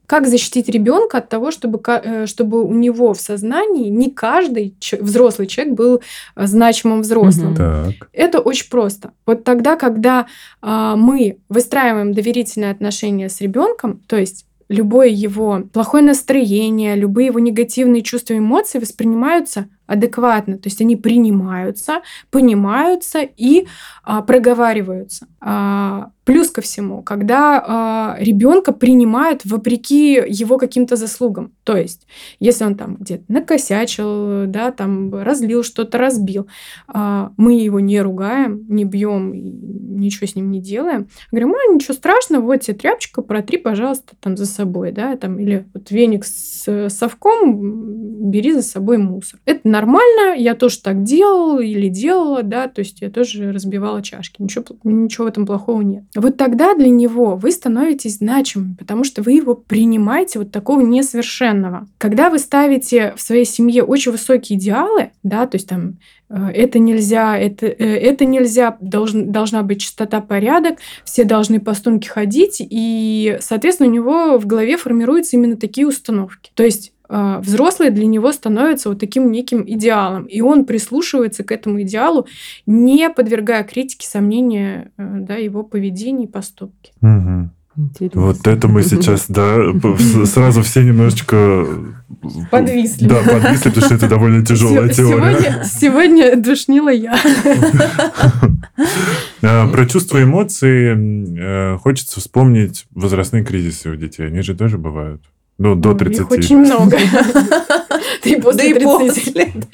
[0.05, 5.47] как защитить ребенка от того, чтобы, э, чтобы у него в сознании не каждый взрослый
[5.47, 6.01] человек был
[6.35, 7.55] значимым взрослым?
[7.55, 8.09] Так.
[8.11, 9.11] Это очень просто.
[9.25, 10.27] Вот тогда, когда
[10.61, 18.01] мы выстраиваем доверительные отношения с ребенком, то есть любое его плохое настроение, любые его негативные
[18.01, 23.67] чувства и эмоции воспринимаются адекватно, то есть они принимаются, понимаются и
[24.03, 25.27] а, проговариваются.
[25.41, 32.07] А, плюс ко всему, когда а, ребенка принимают вопреки его каким-то заслугам, то есть
[32.39, 36.47] если он там где-то накосячил, да, там разлил что-то, разбил,
[36.87, 41.93] а, мы его не ругаем, не бьем, ничего с ним не делаем, говорим, а ничего
[41.93, 46.89] страшного, вот тебе тряпочка, протри, пожалуйста, там за собой, да, там или вот веник с
[46.89, 49.39] совком, бери за собой мусор.
[49.45, 54.41] Это нормально, я тоже так делал или делала, да, то есть я тоже разбивала чашки,
[54.41, 56.03] ничего, ничего в этом плохого нет.
[56.15, 61.87] Вот тогда для него вы становитесь значимым, потому что вы его принимаете вот такого несовершенного.
[61.97, 65.97] Когда вы ставите в своей семье очень высокие идеалы, да, то есть там
[66.29, 71.73] э, это нельзя, это, э, это нельзя, должен, должна быть чистота, порядок, все должны по
[71.73, 76.51] струнке ходить, и, соответственно, у него в голове формируются именно такие установки.
[76.53, 80.25] То есть взрослый для него становится вот таким неким идеалом.
[80.25, 82.27] И он прислушивается к этому идеалу,
[82.65, 86.91] не подвергая критике, сомнения э, да, его поведения и поступки.
[87.01, 87.49] Угу.
[87.75, 88.21] Интересно.
[88.21, 89.57] Вот это мы сейчас, да,
[90.25, 91.65] сразу все немножечко...
[92.51, 93.07] Подвисли.
[93.07, 95.41] Да, подвисли, потому что это довольно тяжелая теория.
[95.41, 97.17] Сегодня, сегодня душнила я.
[99.45, 104.27] А, про чувства и эмоции э, хочется вспомнить возрастные кризисы у детей.
[104.27, 105.21] Они же тоже бывают.
[105.57, 106.19] Ну, до 30.
[106.19, 106.97] Их очень много.
[108.23, 109.65] Да и после 30.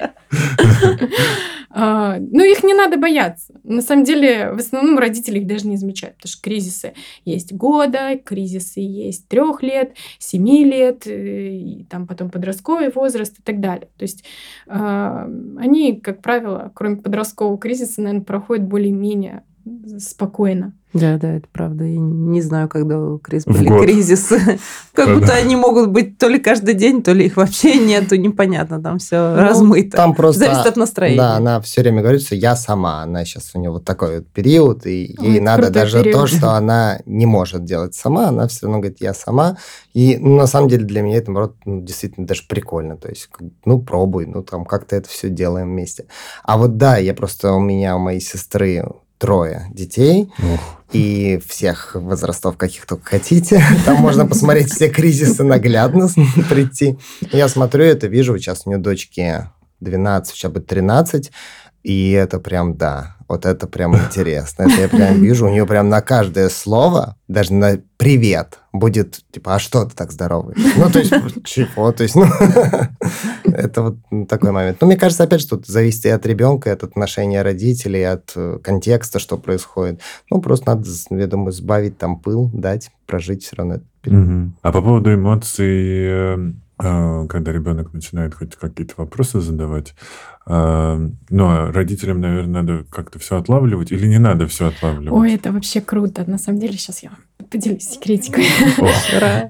[1.72, 3.54] А, ну, их не надо бояться.
[3.62, 8.18] На самом деле, в основном родители их даже не замечают, потому что кризисы есть года,
[8.24, 13.88] кризисы есть трех лет, семи лет, э, и там потом подростковый возраст и так далее.
[13.96, 14.24] То есть
[14.66, 19.44] а, они, как правило, кроме подросткового кризиса, наверное, проходят более-менее
[19.98, 20.74] спокойно.
[20.92, 21.84] Да, да, это правда.
[21.84, 24.58] Я не знаю, когда у Крис были кризисы.
[24.92, 28.82] Как будто они могут быть то ли каждый день, то ли их вообще нету, непонятно,
[28.82, 29.96] там все ну, размыто.
[29.96, 30.40] Там просто...
[30.40, 31.18] Зависит от настроения.
[31.18, 33.02] Да, она все время говорит, что я сама.
[33.02, 36.98] Она сейчас у нее вот такой вот период, и ей надо даже то, что она
[37.06, 39.58] не может делать сама, она все равно говорит, я сама.
[39.94, 42.96] И ну, на самом деле для меня это, наоборот, ну, действительно даже прикольно.
[42.96, 43.28] То есть,
[43.64, 46.06] ну, пробуй, ну, там как-то это все делаем вместе.
[46.42, 48.84] А вот да, я просто, у меня, у моей сестры
[49.20, 50.32] трое детей.
[50.38, 50.60] Ух.
[50.92, 53.62] И всех возрастов, каких только хотите.
[53.84, 56.08] Там можно посмотреть все кризисы наглядно,
[56.48, 56.98] прийти.
[57.30, 59.46] Я смотрю это, вижу, сейчас у нее дочки
[59.80, 61.30] 12, сейчас будет 13.
[61.84, 64.64] И это прям, да, вот это прям интересно.
[64.64, 69.54] Это я прям вижу, у нее прям на каждое слово, даже на «привет» будет, типа,
[69.54, 70.56] а что ты так здоровый?
[70.76, 71.12] Ну, то есть,
[71.44, 71.92] чего?
[71.92, 72.24] То есть, ну,
[73.44, 74.78] это вот такой момент.
[74.80, 78.32] Но мне кажется, опять же, тут зависит и от ребенка, и от отношения родителей, от
[78.34, 80.00] э, контекста, что происходит.
[80.28, 83.78] Ну, просто надо, я думаю, сбавить там пыл, дать, прожить все равно.
[84.62, 89.94] А по поводу эмоций, э, когда ребенок начинает хоть какие-то вопросы задавать,
[90.46, 95.12] но ну, а родителям, наверное, надо как-то все отлавливать или не надо все отлавливать?
[95.12, 96.28] Ой, это вообще круто.
[96.28, 97.10] На самом деле, сейчас я
[97.50, 98.46] поделюсь секретикой.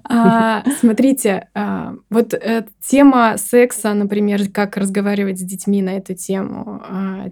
[0.05, 6.83] А, смотрите, а, вот э, тема секса, например, как разговаривать с детьми на эту тему,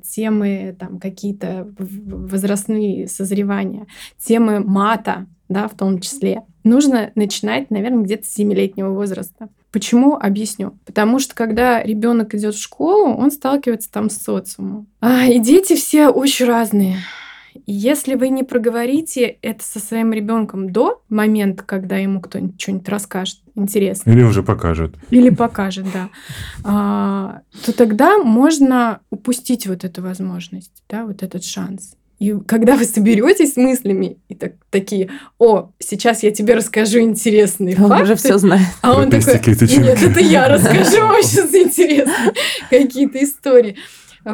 [0.03, 3.87] темы там какие-то возрастные созревания,
[4.19, 9.49] темы мата, да, в том числе, нужно начинать, наверное, где-то с 7-летнего возраста.
[9.71, 10.17] Почему?
[10.17, 10.79] Объясню.
[10.87, 14.87] Потому что когда ребенок идет в школу, он сталкивается там с социумом.
[15.01, 16.99] А, и дети все очень разные.
[17.67, 22.89] И если вы не проговорите это со своим ребенком до момента, когда ему кто-нибудь что-нибудь
[22.89, 24.11] расскажет интересно.
[24.11, 24.95] Или уже покажет.
[25.11, 26.09] Или покажет, да.
[26.65, 31.98] А, то тогда можно упустить вот эту возможность, да, вот этот шанс.
[32.19, 37.77] И когда вы соберетесь с мыслями и так, такие, о, сейчас я тебе расскажу интересные
[37.77, 38.03] он факты.
[38.05, 38.67] уже все знает.
[38.83, 42.33] А он такой, нет, это я расскажу вам сейчас интересные
[42.71, 43.77] какие-то истории.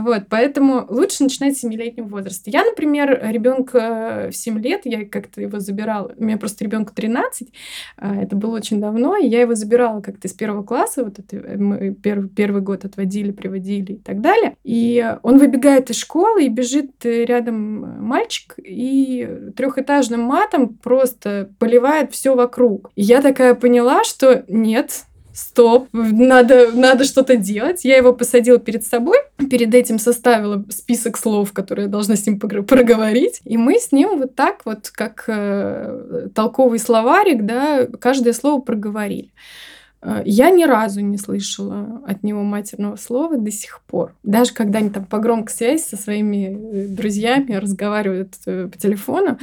[0.01, 2.51] Вот, поэтому лучше начинать с 7-летнего возраста.
[2.51, 7.53] Я, например, ребенка в 7 лет, я как-то его забирала, у меня просто ребенку 13,
[7.99, 11.37] а, это было очень давно, и я его забирала как-то из первого класса, вот это
[11.37, 14.57] э, мы первый, первый год отводили, приводили и так далее.
[14.65, 22.35] И он выбегает из школы и бежит рядом мальчик и трехэтажным матом просто поливает все
[22.35, 22.91] вокруг.
[22.97, 27.85] И я такая поняла, что нет, стоп, надо, надо что-то делать.
[27.85, 29.19] Я его посадила перед собой,
[29.51, 34.21] перед этим составила список слов, которые я должна с ним проговорить, и мы с ним
[34.21, 39.33] вот так вот, как э, толковый словарик, да, каждое слово проговорили.
[40.01, 44.15] Э, я ни разу не слышала от него матерного слова до сих пор.
[44.23, 49.39] Даже когда они там по громкой связи со своими э, друзьями разговаривают э, по телефону,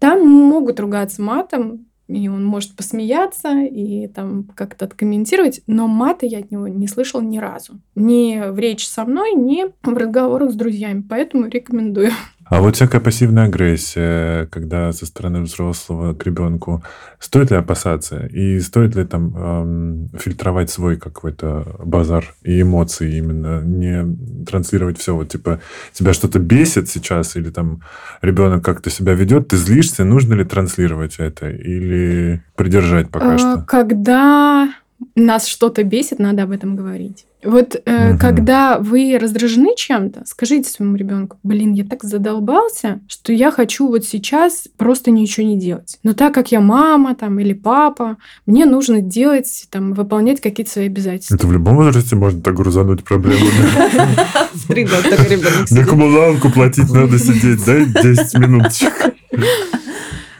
[0.00, 6.38] там могут ругаться матом, и он может посмеяться и там как-то откомментировать, но мата я
[6.38, 7.80] от него не слышала ни разу.
[7.94, 12.10] Ни в речи со мной, ни в разговорах с друзьями, поэтому рекомендую.
[12.48, 16.84] А вот всякая пассивная агрессия, когда со стороны взрослого к ребенку,
[17.18, 18.26] стоит ли опасаться?
[18.26, 25.16] И стоит ли там эм, фильтровать свой какой-то базар и эмоции именно, не транслировать все,
[25.16, 25.60] вот типа
[25.92, 27.82] тебя что-то бесит сейчас, или там
[28.22, 33.64] ребенок как-то себя ведет, ты злишься, нужно ли транслировать это или придержать пока а, что?
[33.66, 34.72] Когда
[35.14, 37.26] нас что-то бесит, надо об этом говорить.
[37.44, 38.18] Вот э, угу.
[38.18, 44.04] когда вы раздражены чем-то, скажите своему ребенку, блин, я так задолбался, что я хочу вот
[44.04, 45.98] сейчас просто ничего не делать.
[46.02, 50.86] Но так как я мама там или папа, мне нужно делать, там, выполнять какие-то свои
[50.86, 51.36] обязательства.
[51.36, 53.04] Это в любом возрасте можно так грузануть.
[53.04, 59.14] Три ребенок На коммуналку платить надо сидеть, дай 10 минуточек.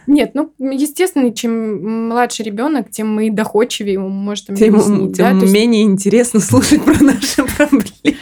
[0.06, 5.16] Нет, ну, естественно, чем младше ребенок, тем мы доходчивее он может тем, объяснить.
[5.16, 5.46] Тем да?
[5.46, 5.92] менее есть...
[5.92, 8.16] интересно слушать про наши проблемы.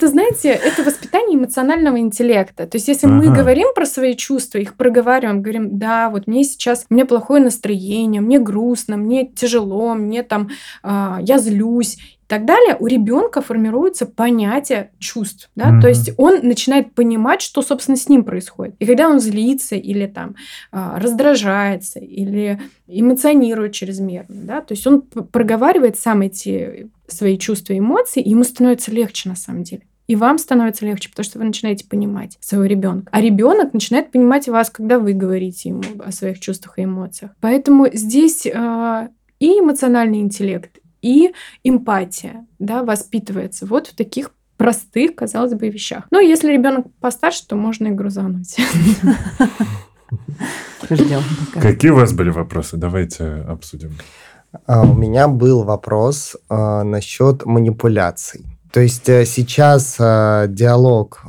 [0.00, 2.66] Это, знаете, это воспитание эмоционального интеллекта.
[2.66, 3.16] То есть, если ага.
[3.16, 8.22] мы говорим про свои чувства, их проговариваем, говорим, да, вот мне сейчас, мне плохое настроение,
[8.22, 10.48] мне грустно, мне тяжело, мне там,
[10.82, 11.98] э, я злюсь
[12.30, 15.50] так далее, у ребенка формируется понятие чувств.
[15.56, 15.70] Да?
[15.70, 15.80] Mm-hmm.
[15.80, 18.76] То есть он начинает понимать, что, собственно, с ним происходит.
[18.78, 20.36] И когда он злится или там
[20.70, 24.60] а, раздражается, или эмоционирует чрезмерно, да?
[24.60, 29.34] то есть он проговаривает сам эти свои чувства и эмоции, и ему становится легче на
[29.34, 29.82] самом деле.
[30.10, 33.08] И вам становится легче, потому что вы начинаете понимать своего ребенка.
[33.12, 37.30] А ребенок начинает понимать вас, когда вы говорите ему о своих чувствах и эмоциях.
[37.40, 39.08] Поэтому здесь э,
[39.38, 41.32] и эмоциональный интеллект, и
[41.62, 46.08] эмпатия да, воспитывается вот в таких простых, казалось бы, вещах.
[46.10, 48.56] Но если ребенок постарше, то можно и грузануть.
[50.90, 51.22] Ждем.
[51.52, 52.76] Какие у вас были вопросы?
[52.76, 53.92] Давайте обсудим.
[54.66, 58.44] А, у меня был вопрос а, насчет манипуляций.
[58.72, 61.22] То есть э, сейчас а, диалог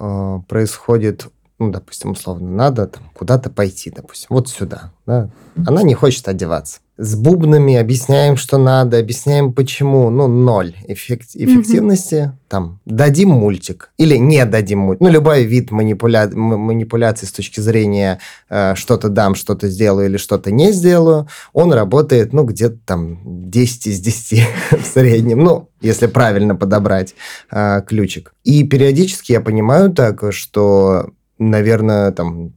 [0.47, 1.27] происходит,
[1.61, 4.91] ну, допустим, условно, надо там, куда-то пойти, допустим, вот сюда.
[5.05, 5.29] Да?
[5.55, 12.15] Она не хочет одеваться с бубнами, объясняем, что надо, объясняем почему, ну, ноль эффект, эффективности.
[12.15, 12.31] Mm-hmm.
[12.47, 15.01] Там, дадим мультик или не дадим мультик.
[15.01, 16.29] Ну, любой вид манипуля...
[16.29, 22.33] манипуляции с точки зрения э, что-то дам, что-то сделаю или что-то не сделаю, он работает,
[22.33, 25.39] ну, где-то там 10 из 10 в среднем.
[25.39, 27.15] Ну, если правильно подобрать
[27.51, 28.35] э, ключик.
[28.43, 31.09] И периодически я понимаю так, что
[31.41, 32.53] наверное, там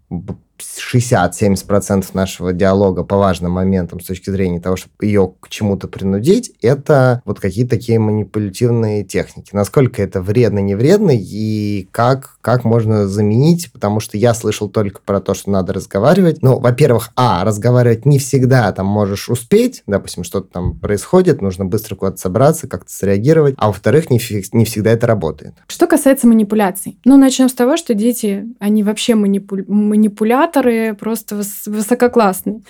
[0.79, 6.53] 60-70% нашего диалога по важным моментам с точки зрения того, чтобы ее к чему-то принудить,
[6.63, 9.51] это вот какие-то такие манипулятивные техники.
[9.53, 15.01] Насколько это вредно, не вредно, и как, как можно заменить, потому что я слышал только
[15.05, 16.43] про то, что надо разговаривать.
[16.43, 21.97] Ну, во-первых, а, разговаривать не всегда там можешь успеть, допустим, что-то там происходит, нужно быстро
[21.97, 24.21] куда-то собраться, как-то среагировать, а во-вторых, не,
[24.53, 25.55] не всегда это работает.
[25.67, 29.59] Что касается манипуляций, ну, начнем с того, что дети, они вообще манипу...
[29.67, 31.37] манипуляторы, мотиваторы просто
[31.67, 32.63] высококлассные,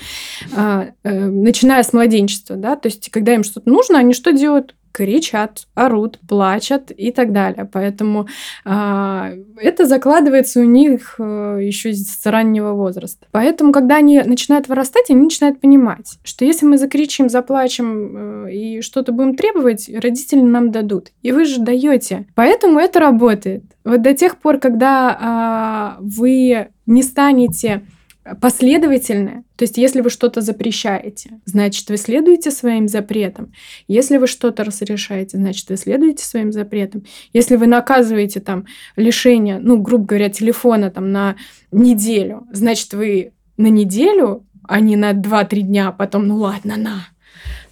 [0.55, 4.75] а, э, начиная с младенчества, да, то есть когда им что-то нужно, они что делают?
[4.95, 7.69] Кричат, орут, плачут и так далее.
[7.71, 8.29] Поэтому
[8.65, 13.27] э, это закладывается у них э, еще с раннего возраста.
[13.33, 18.81] Поэтому, когда они начинают вырастать, они начинают понимать, что если мы закричим, заплачем э, и
[18.83, 21.09] что-то будем требовать, родители нам дадут.
[21.23, 22.27] И вы же даете.
[22.37, 23.65] Поэтому это работает.
[23.83, 27.83] Вот до тех пор, когда э, вы не станете
[28.41, 29.45] последовательны.
[29.57, 33.53] То есть, если вы что-то запрещаете, значит, вы следуете своим запретам.
[33.87, 37.05] Если вы что-то разрешаете, значит, вы следуете своим запретам.
[37.33, 38.67] Если вы наказываете там
[38.97, 41.37] лишение, ну, грубо говоря, телефона там на
[41.71, 47.07] неделю, значит, вы на неделю, а не на 2-3 дня, а потом, ну ладно, на.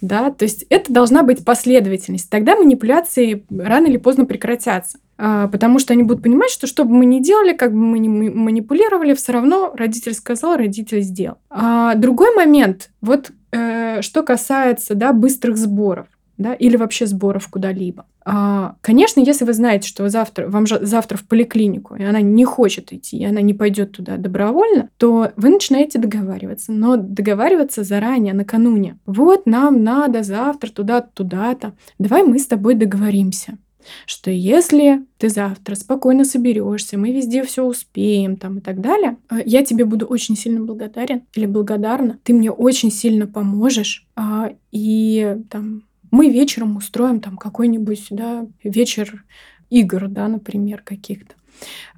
[0.01, 2.29] Да, то есть это должна быть последовательность.
[2.29, 4.99] Тогда манипуляции рано или поздно прекратятся.
[5.17, 7.99] А, потому что они будут понимать, что что бы мы ни делали, как бы мы
[7.99, 11.37] ни манипулировали, все равно родитель сказал, родитель сделал.
[11.49, 16.07] А другой момент, вот э, что касается да, быстрых сборов
[16.37, 18.05] да, или вообще сборов куда-либо.
[18.25, 22.45] А, конечно, если вы знаете, что завтра, вам же завтра в поликлинику, и она не
[22.45, 28.33] хочет идти, и она не пойдет туда добровольно, то вы начинаете договариваться, но договариваться заранее,
[28.33, 28.97] накануне.
[29.05, 31.73] Вот нам надо завтра туда-то, туда-то.
[31.99, 33.57] Давай мы с тобой договоримся
[34.05, 39.41] что если ты завтра спокойно соберешься, мы везде все успеем там и так далее, э,
[39.45, 45.37] я тебе буду очень сильно благодарен или благодарна, ты мне очень сильно поможешь, а, и
[45.49, 45.83] там
[46.13, 49.25] мы вечером устроим там какой-нибудь да, вечер
[49.71, 51.33] игр, да, например, каких-то.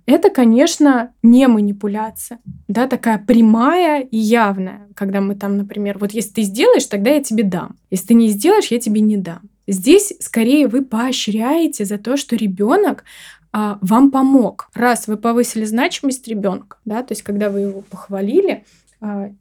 [0.05, 2.39] Это, конечно, не манипуляция,
[2.69, 7.21] да, такая прямая и явная, когда мы там, например, вот если ты сделаешь, тогда я
[7.21, 7.75] тебе дам.
[7.91, 9.41] Если ты не сделаешь, я тебе не дам.
[9.67, 13.03] Здесь скорее вы поощряете за то, что ребенок
[13.51, 14.69] а, вам помог.
[14.73, 18.63] Раз вы повысили значимость ребенка, да, то есть когда вы его похвалили,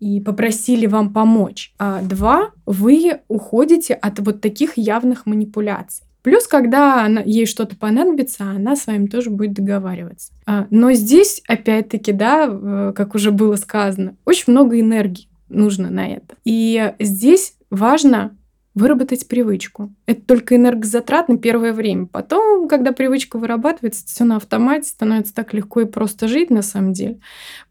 [0.00, 1.72] и попросили вам помочь.
[1.78, 6.06] А два, вы уходите от вот таких явных манипуляций.
[6.22, 10.32] Плюс, когда она, ей что-то понадобится, она с вами тоже будет договариваться.
[10.46, 16.36] А, но здесь, опять-таки, да, как уже было сказано, очень много энергии нужно на это.
[16.44, 18.36] И здесь важно
[18.74, 19.92] выработать привычку.
[20.06, 22.06] Это только энергозатратно первое время.
[22.06, 26.92] Потом, когда привычка вырабатывается, все на автомате, становится так легко и просто жить на самом
[26.92, 27.18] деле.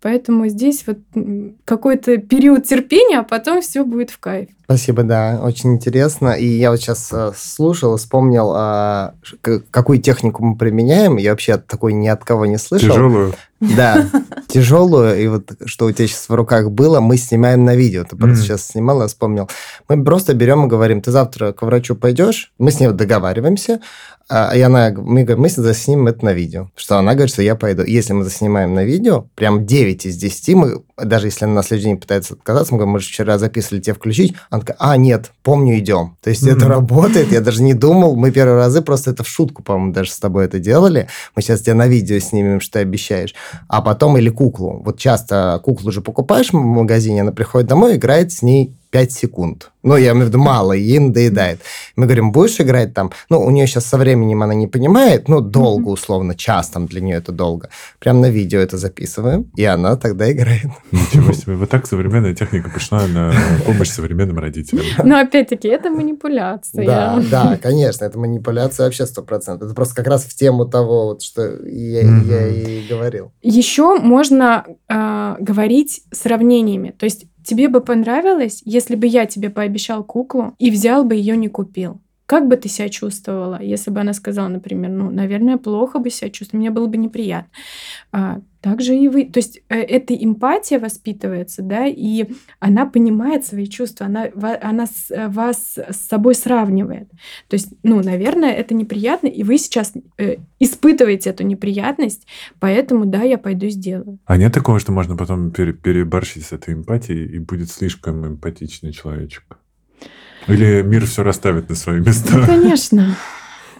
[0.01, 0.99] Поэтому здесь вот
[1.65, 4.49] какой-то период терпения, а потом все будет в кайф.
[4.63, 6.29] Спасибо, да, очень интересно.
[6.29, 11.17] И я вот сейчас э, слушал, вспомнил, э, какую технику мы применяем.
[11.17, 12.89] Я вообще такой ни от кого не слышал.
[12.89, 13.33] Тяжелую.
[13.59, 14.09] Да,
[14.53, 15.19] тяжелую.
[15.19, 18.03] И вот что у тебя сейчас в руках было, мы снимаем на видео.
[18.03, 19.49] Ты просто сейчас снимал, я вспомнил.
[19.89, 23.79] Мы просто берем и говорим, ты завтра к врачу пойдешь, мы с ней договариваемся,
[24.29, 26.69] а, и она, мы мы заснимем это на видео.
[26.75, 27.83] Что она говорит, что я пойду.
[27.83, 31.89] Если мы заснимаем на видео, прям 9 из 10, мы, даже если она на следующий
[31.89, 34.33] день пытается отказаться, мы говорим, мы же вчера записывали тебе включить.
[34.49, 36.17] Она такая, а, нет, помню, идем.
[36.21, 36.55] То есть mm-hmm.
[36.55, 38.15] это работает, я даже не думал.
[38.15, 41.09] Мы первые разы просто это в шутку, по-моему, даже с тобой это делали.
[41.35, 43.35] Мы сейчас тебя на видео снимем, что ты обещаешь.
[43.67, 44.81] А потом или куклу.
[44.83, 49.71] Вот часто куклу же покупаешь в магазине, она приходит домой, играет с ней 5 секунд.
[49.81, 51.59] Ну, я имею в виду мало, ей надоедает.
[51.95, 53.11] Мы говорим, будешь играть там?
[53.29, 57.01] Ну, у нее сейчас со временем она не понимает, ну, долго, условно, час там для
[57.01, 57.69] нее это долго.
[57.99, 60.67] Прям на видео это записываем, и она тогда играет.
[60.91, 61.55] Ничего себе.
[61.55, 63.33] Вот так современная техника пришла на
[63.65, 64.85] помощь современным родителям.
[65.03, 66.85] Но опять-таки, это манипуляция.
[66.85, 69.55] Да, да, конечно, это манипуляция вообще 100%.
[69.55, 72.01] Это просто как раз в тему того, вот, что я
[72.47, 73.31] и говорил.
[73.41, 76.91] Еще можно э, говорить сравнениями.
[76.91, 81.37] То есть тебе бы понравилось, если бы я тебе пообещал куклу и взял бы ее
[81.37, 82.02] не купил.
[82.33, 86.31] Как бы ты себя чувствовала, если бы она сказала, например, ну, наверное, плохо бы себя
[86.31, 87.51] чувствовала, мне было бы неприятно.
[88.11, 89.25] А, также и вы.
[89.25, 92.25] То есть э, эта эмпатия воспитывается, да, и
[92.59, 94.29] она понимает свои чувства, она,
[94.63, 97.07] она с- э, вас с собой сравнивает.
[97.49, 102.25] То есть, ну, наверное, это неприятно, и вы сейчас э, испытываете эту неприятность,
[102.59, 104.17] поэтому, да, я пойду сделаю.
[104.25, 108.91] А нет такого, что можно потом пере- переборщить с этой эмпатией и будет слишком эмпатичный
[108.91, 109.59] человечек?
[110.47, 112.37] Или мир все расставит на свои места?
[112.37, 113.15] Ну, Конечно.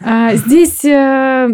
[0.02, 1.48] А, Здесь э,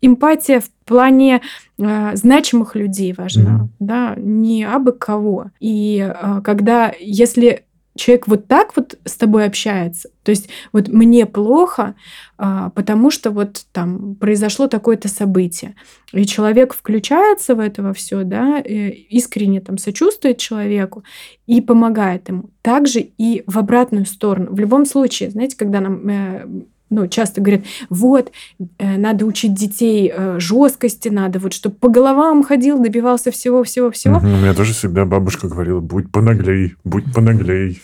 [0.00, 1.40] эмпатия в плане
[1.78, 3.70] э, значимых людей важна, Мгм.
[3.80, 5.50] да, не абы кого.
[5.60, 7.64] И э, когда, если
[7.96, 11.94] человек вот так вот с тобой общается, то есть вот мне плохо,
[12.38, 15.74] а, потому что вот там произошло такое-то событие,
[16.12, 21.04] и человек включается в это во все, да, искренне там сочувствует человеку
[21.46, 22.50] и помогает ему.
[22.62, 24.52] Также и в обратную сторону.
[24.52, 26.46] В любом случае, знаете, когда нам э,
[26.88, 28.30] ну, часто говорят, вот,
[28.78, 34.16] э, надо учить детей э, жесткости, надо вот, чтобы по головам ходил, добивался всего-всего-всего.
[34.16, 34.34] Мгм.
[34.34, 37.80] У меня тоже всегда бабушка говорила, будь понаглей, будь понаглей.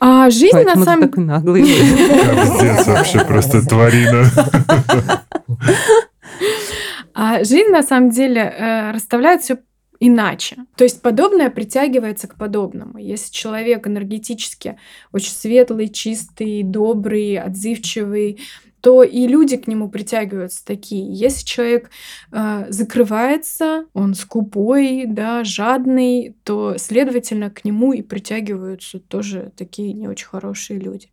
[0.00, 1.62] А жизнь Поэтому на ты самом такой наглый.
[1.62, 4.30] Капздец вообще, просто тварина.
[7.18, 9.56] А жизнь на самом деле э, расставляет все
[10.00, 10.56] иначе.
[10.76, 12.98] То есть подобное притягивается к подобному.
[12.98, 14.78] Если человек энергетически
[15.12, 18.40] очень светлый, чистый, добрый, отзывчивый,
[18.80, 21.12] то и люди к нему притягиваются такие.
[21.12, 21.90] Если человек
[22.30, 30.06] э, закрывается, он скупой, да, жадный, то, следовательно, к нему и притягиваются тоже такие не
[30.06, 31.08] очень хорошие люди.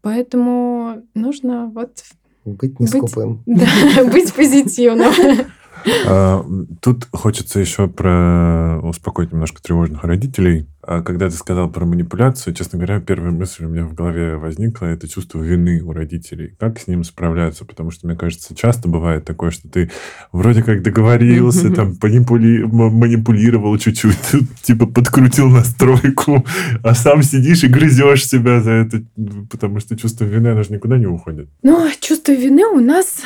[0.00, 2.04] Поэтому нужно вот
[2.44, 3.42] Быть не Быть- скупым.
[3.46, 5.12] да, быть позитивным.
[6.06, 6.44] А,
[6.80, 10.68] Тут хочется еще про успокоить немножко тревожных родителей.
[10.84, 14.86] А Когда ты сказал про манипуляцию, честно говоря, первая мысль у меня в голове возникла,
[14.86, 16.56] это чувство вины у родителей.
[16.58, 17.64] Как с ним справляться?
[17.64, 19.92] Потому что, мне кажется, часто бывает такое, что ты
[20.32, 24.16] вроде как договорился, там, манипули- манипулировал чуть-чуть,
[24.62, 26.44] типа подкрутил настройку,
[26.82, 29.04] а сам сидишь и грызешь себя за это,
[29.50, 31.48] потому что чувство вины, оно же никуда не уходит.
[31.62, 33.20] Но чувство вины у нас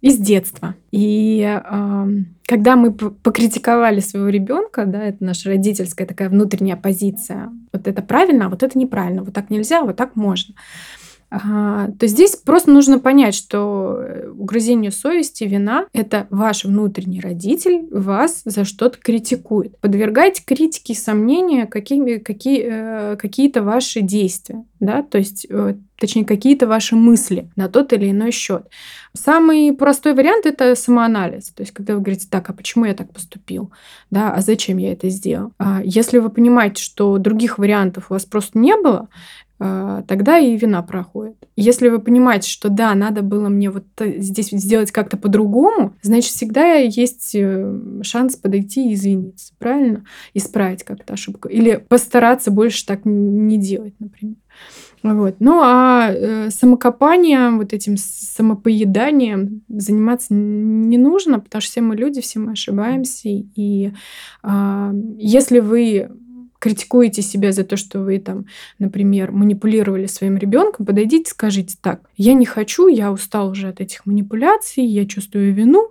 [0.00, 0.74] из детства.
[0.90, 7.50] И эм, когда мы покритиковали своего ребенка, да, это наша родительская такая внутренняя позиция.
[7.72, 9.22] Вот это правильно, а вот это неправильно.
[9.22, 10.54] Вот так нельзя, а вот так можно.
[11.30, 18.40] То здесь просто нужно понять, что э, угрызение совести, вина– это ваш внутренний родитель вас
[18.46, 19.78] за что-то критикует.
[19.80, 26.24] Подвергайте критике и сомнению какими, какие, э, какие-то ваши действия, да, то есть, э, точнее,
[26.24, 28.66] какие-то ваши мысли на тот или иной счет.
[29.12, 31.50] Самый простой вариант– это самоанализ.
[31.50, 33.70] То есть, когда вы говорите, так, а почему я так поступил?
[34.10, 35.52] Да, а зачем я это сделал?
[35.58, 39.08] А Если вы понимаете, что других вариантов у вас просто не было,
[39.58, 41.36] тогда и вина проходит.
[41.56, 46.30] Если вы понимаете, что да, надо было мне вот э, здесь сделать как-то по-другому, значит,
[46.32, 50.04] всегда есть э, шанс подойти и извиниться, правильно?
[50.34, 51.48] Исправить как-то ошибку.
[51.48, 54.36] Или постараться больше так не делать, например.
[55.02, 55.36] Вот.
[55.38, 62.20] Ну, а э, самокопанием, вот этим самопоеданием заниматься не нужно, потому что все мы люди,
[62.20, 63.28] все мы ошибаемся.
[63.28, 63.92] И
[64.42, 66.10] а, если вы
[66.58, 68.46] критикуете себя за то, что вы там,
[68.78, 74.06] например, манипулировали своим ребенком, подойдите, скажите так: я не хочу, я устал уже от этих
[74.06, 75.90] манипуляций, я чувствую вину.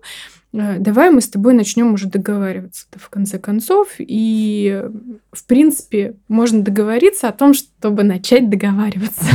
[0.53, 3.89] э, Давай мы с тобой начнем уже договариваться в конце концов.
[3.99, 4.84] И,
[5.32, 9.26] в принципе, можно договориться о том, чтобы начать договариваться.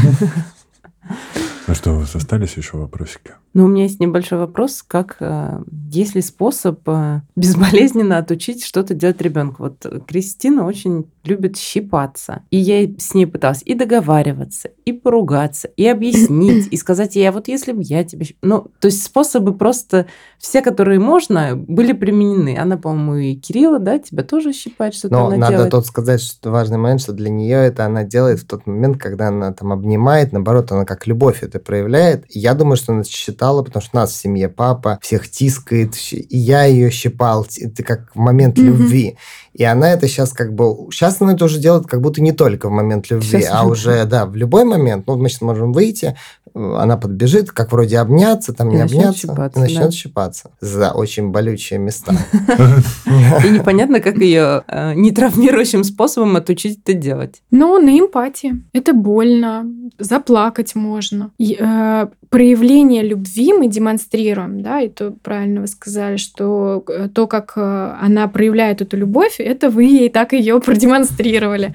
[1.66, 3.32] Ну что, у вас остались еще вопросики?
[3.54, 5.60] Но у меня есть небольшой вопрос, как э,
[5.90, 9.64] есть ли способ э, безболезненно отучить что-то делать ребенку?
[9.64, 15.86] Вот Кристина очень любит щипаться, и я с ней пыталась и договариваться, и поругаться, и
[15.86, 18.24] объяснить, и сказать ей, а вот если бы я тебе...
[18.24, 20.06] щип-» Ну, то есть способы просто
[20.38, 22.58] все, которые можно, были применены.
[22.58, 25.70] Она, по-моему, и Кирилла, да, тебя тоже щипает, что-то Но она надо делает.
[25.70, 29.28] тут сказать, что важный момент, что для нее это она делает в тот момент, когда
[29.28, 32.24] она там обнимает, наоборот, она как любовь это проявляет.
[32.28, 35.94] И я думаю, что она считала, потому что у нас в семье папа всех тискает,
[36.12, 38.66] и я ее щипал, это как момент Мгм.
[38.66, 39.16] любви.
[39.54, 40.88] И она это сейчас как бы...
[40.90, 44.04] Сейчас она это уже делает как будто не только в момент любви, Сейчас а уже.
[44.06, 45.06] да, в любой момент.
[45.06, 46.16] Ну, мы сейчас можем выйти,
[46.54, 49.90] э, она подбежит, как вроде обняться, там И не начнет обняться, щипаться, и начнет да.
[49.90, 52.12] щипаться за очень болючие места.
[53.44, 57.42] И непонятно, как ее э, нетравмирующим способом отучить это делать.
[57.50, 58.62] Ну, на эмпатии.
[58.72, 59.66] Это больно,
[59.98, 61.30] заплакать можно.
[61.38, 66.82] Э, проявление любви мы демонстрируем, да, и то правильно вы сказали, что
[67.14, 71.74] то, как она проявляет эту любовь, это вы ей так ее продемонстрировали.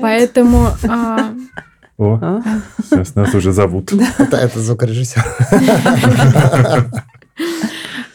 [0.00, 1.32] Поэтому а,
[1.96, 2.42] О, А?
[2.90, 3.92] сейчас нас уже зовут.
[4.18, 5.24] Это, это звукорежиссер.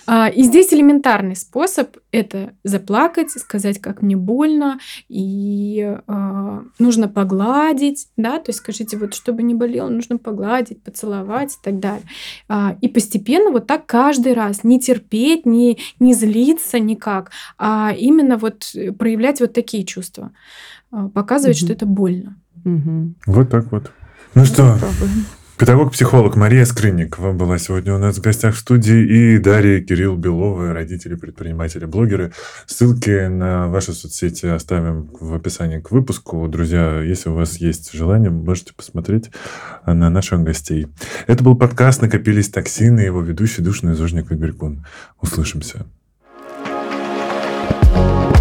[0.06, 4.80] А, И здесь элементарный способ– это заплакать, сказать, как мне больно,
[5.10, 11.54] и а, нужно погладить, да, то есть скажите, вот чтобы не болело, нужно погладить, поцеловать
[11.54, 12.04] и так далее.
[12.50, 18.38] А, И постепенно вот так каждый раз не терпеть, не, не злиться никак, а именно
[18.38, 20.32] вот э, проявлять вот такие чувства,
[20.92, 21.66] А, показывать, Мгм.
[21.66, 22.36] что это больно.
[22.66, 23.16] Мгм.
[23.26, 23.92] Вот так вот.
[24.36, 25.26] Ну что, Попробуем.
[25.58, 30.74] Педагог-психолог Мария Скрынникова была сегодня у нас в гостях в студии и Дарья Кирилл Белова,
[30.74, 32.34] родители, предприниматели, блогеры.
[32.66, 36.48] Ссылки на ваши соцсети оставим в описании к выпуску.
[36.48, 39.30] Друзья, если у вас есть желание, можете посмотреть
[39.86, 40.88] на наших гостей.
[41.28, 44.86] Это был подкаст «Накопились токсины» его ведущий душный зожник Игорь Кун.
[45.22, 45.86] Услышимся.
[47.94, 48.33] thank you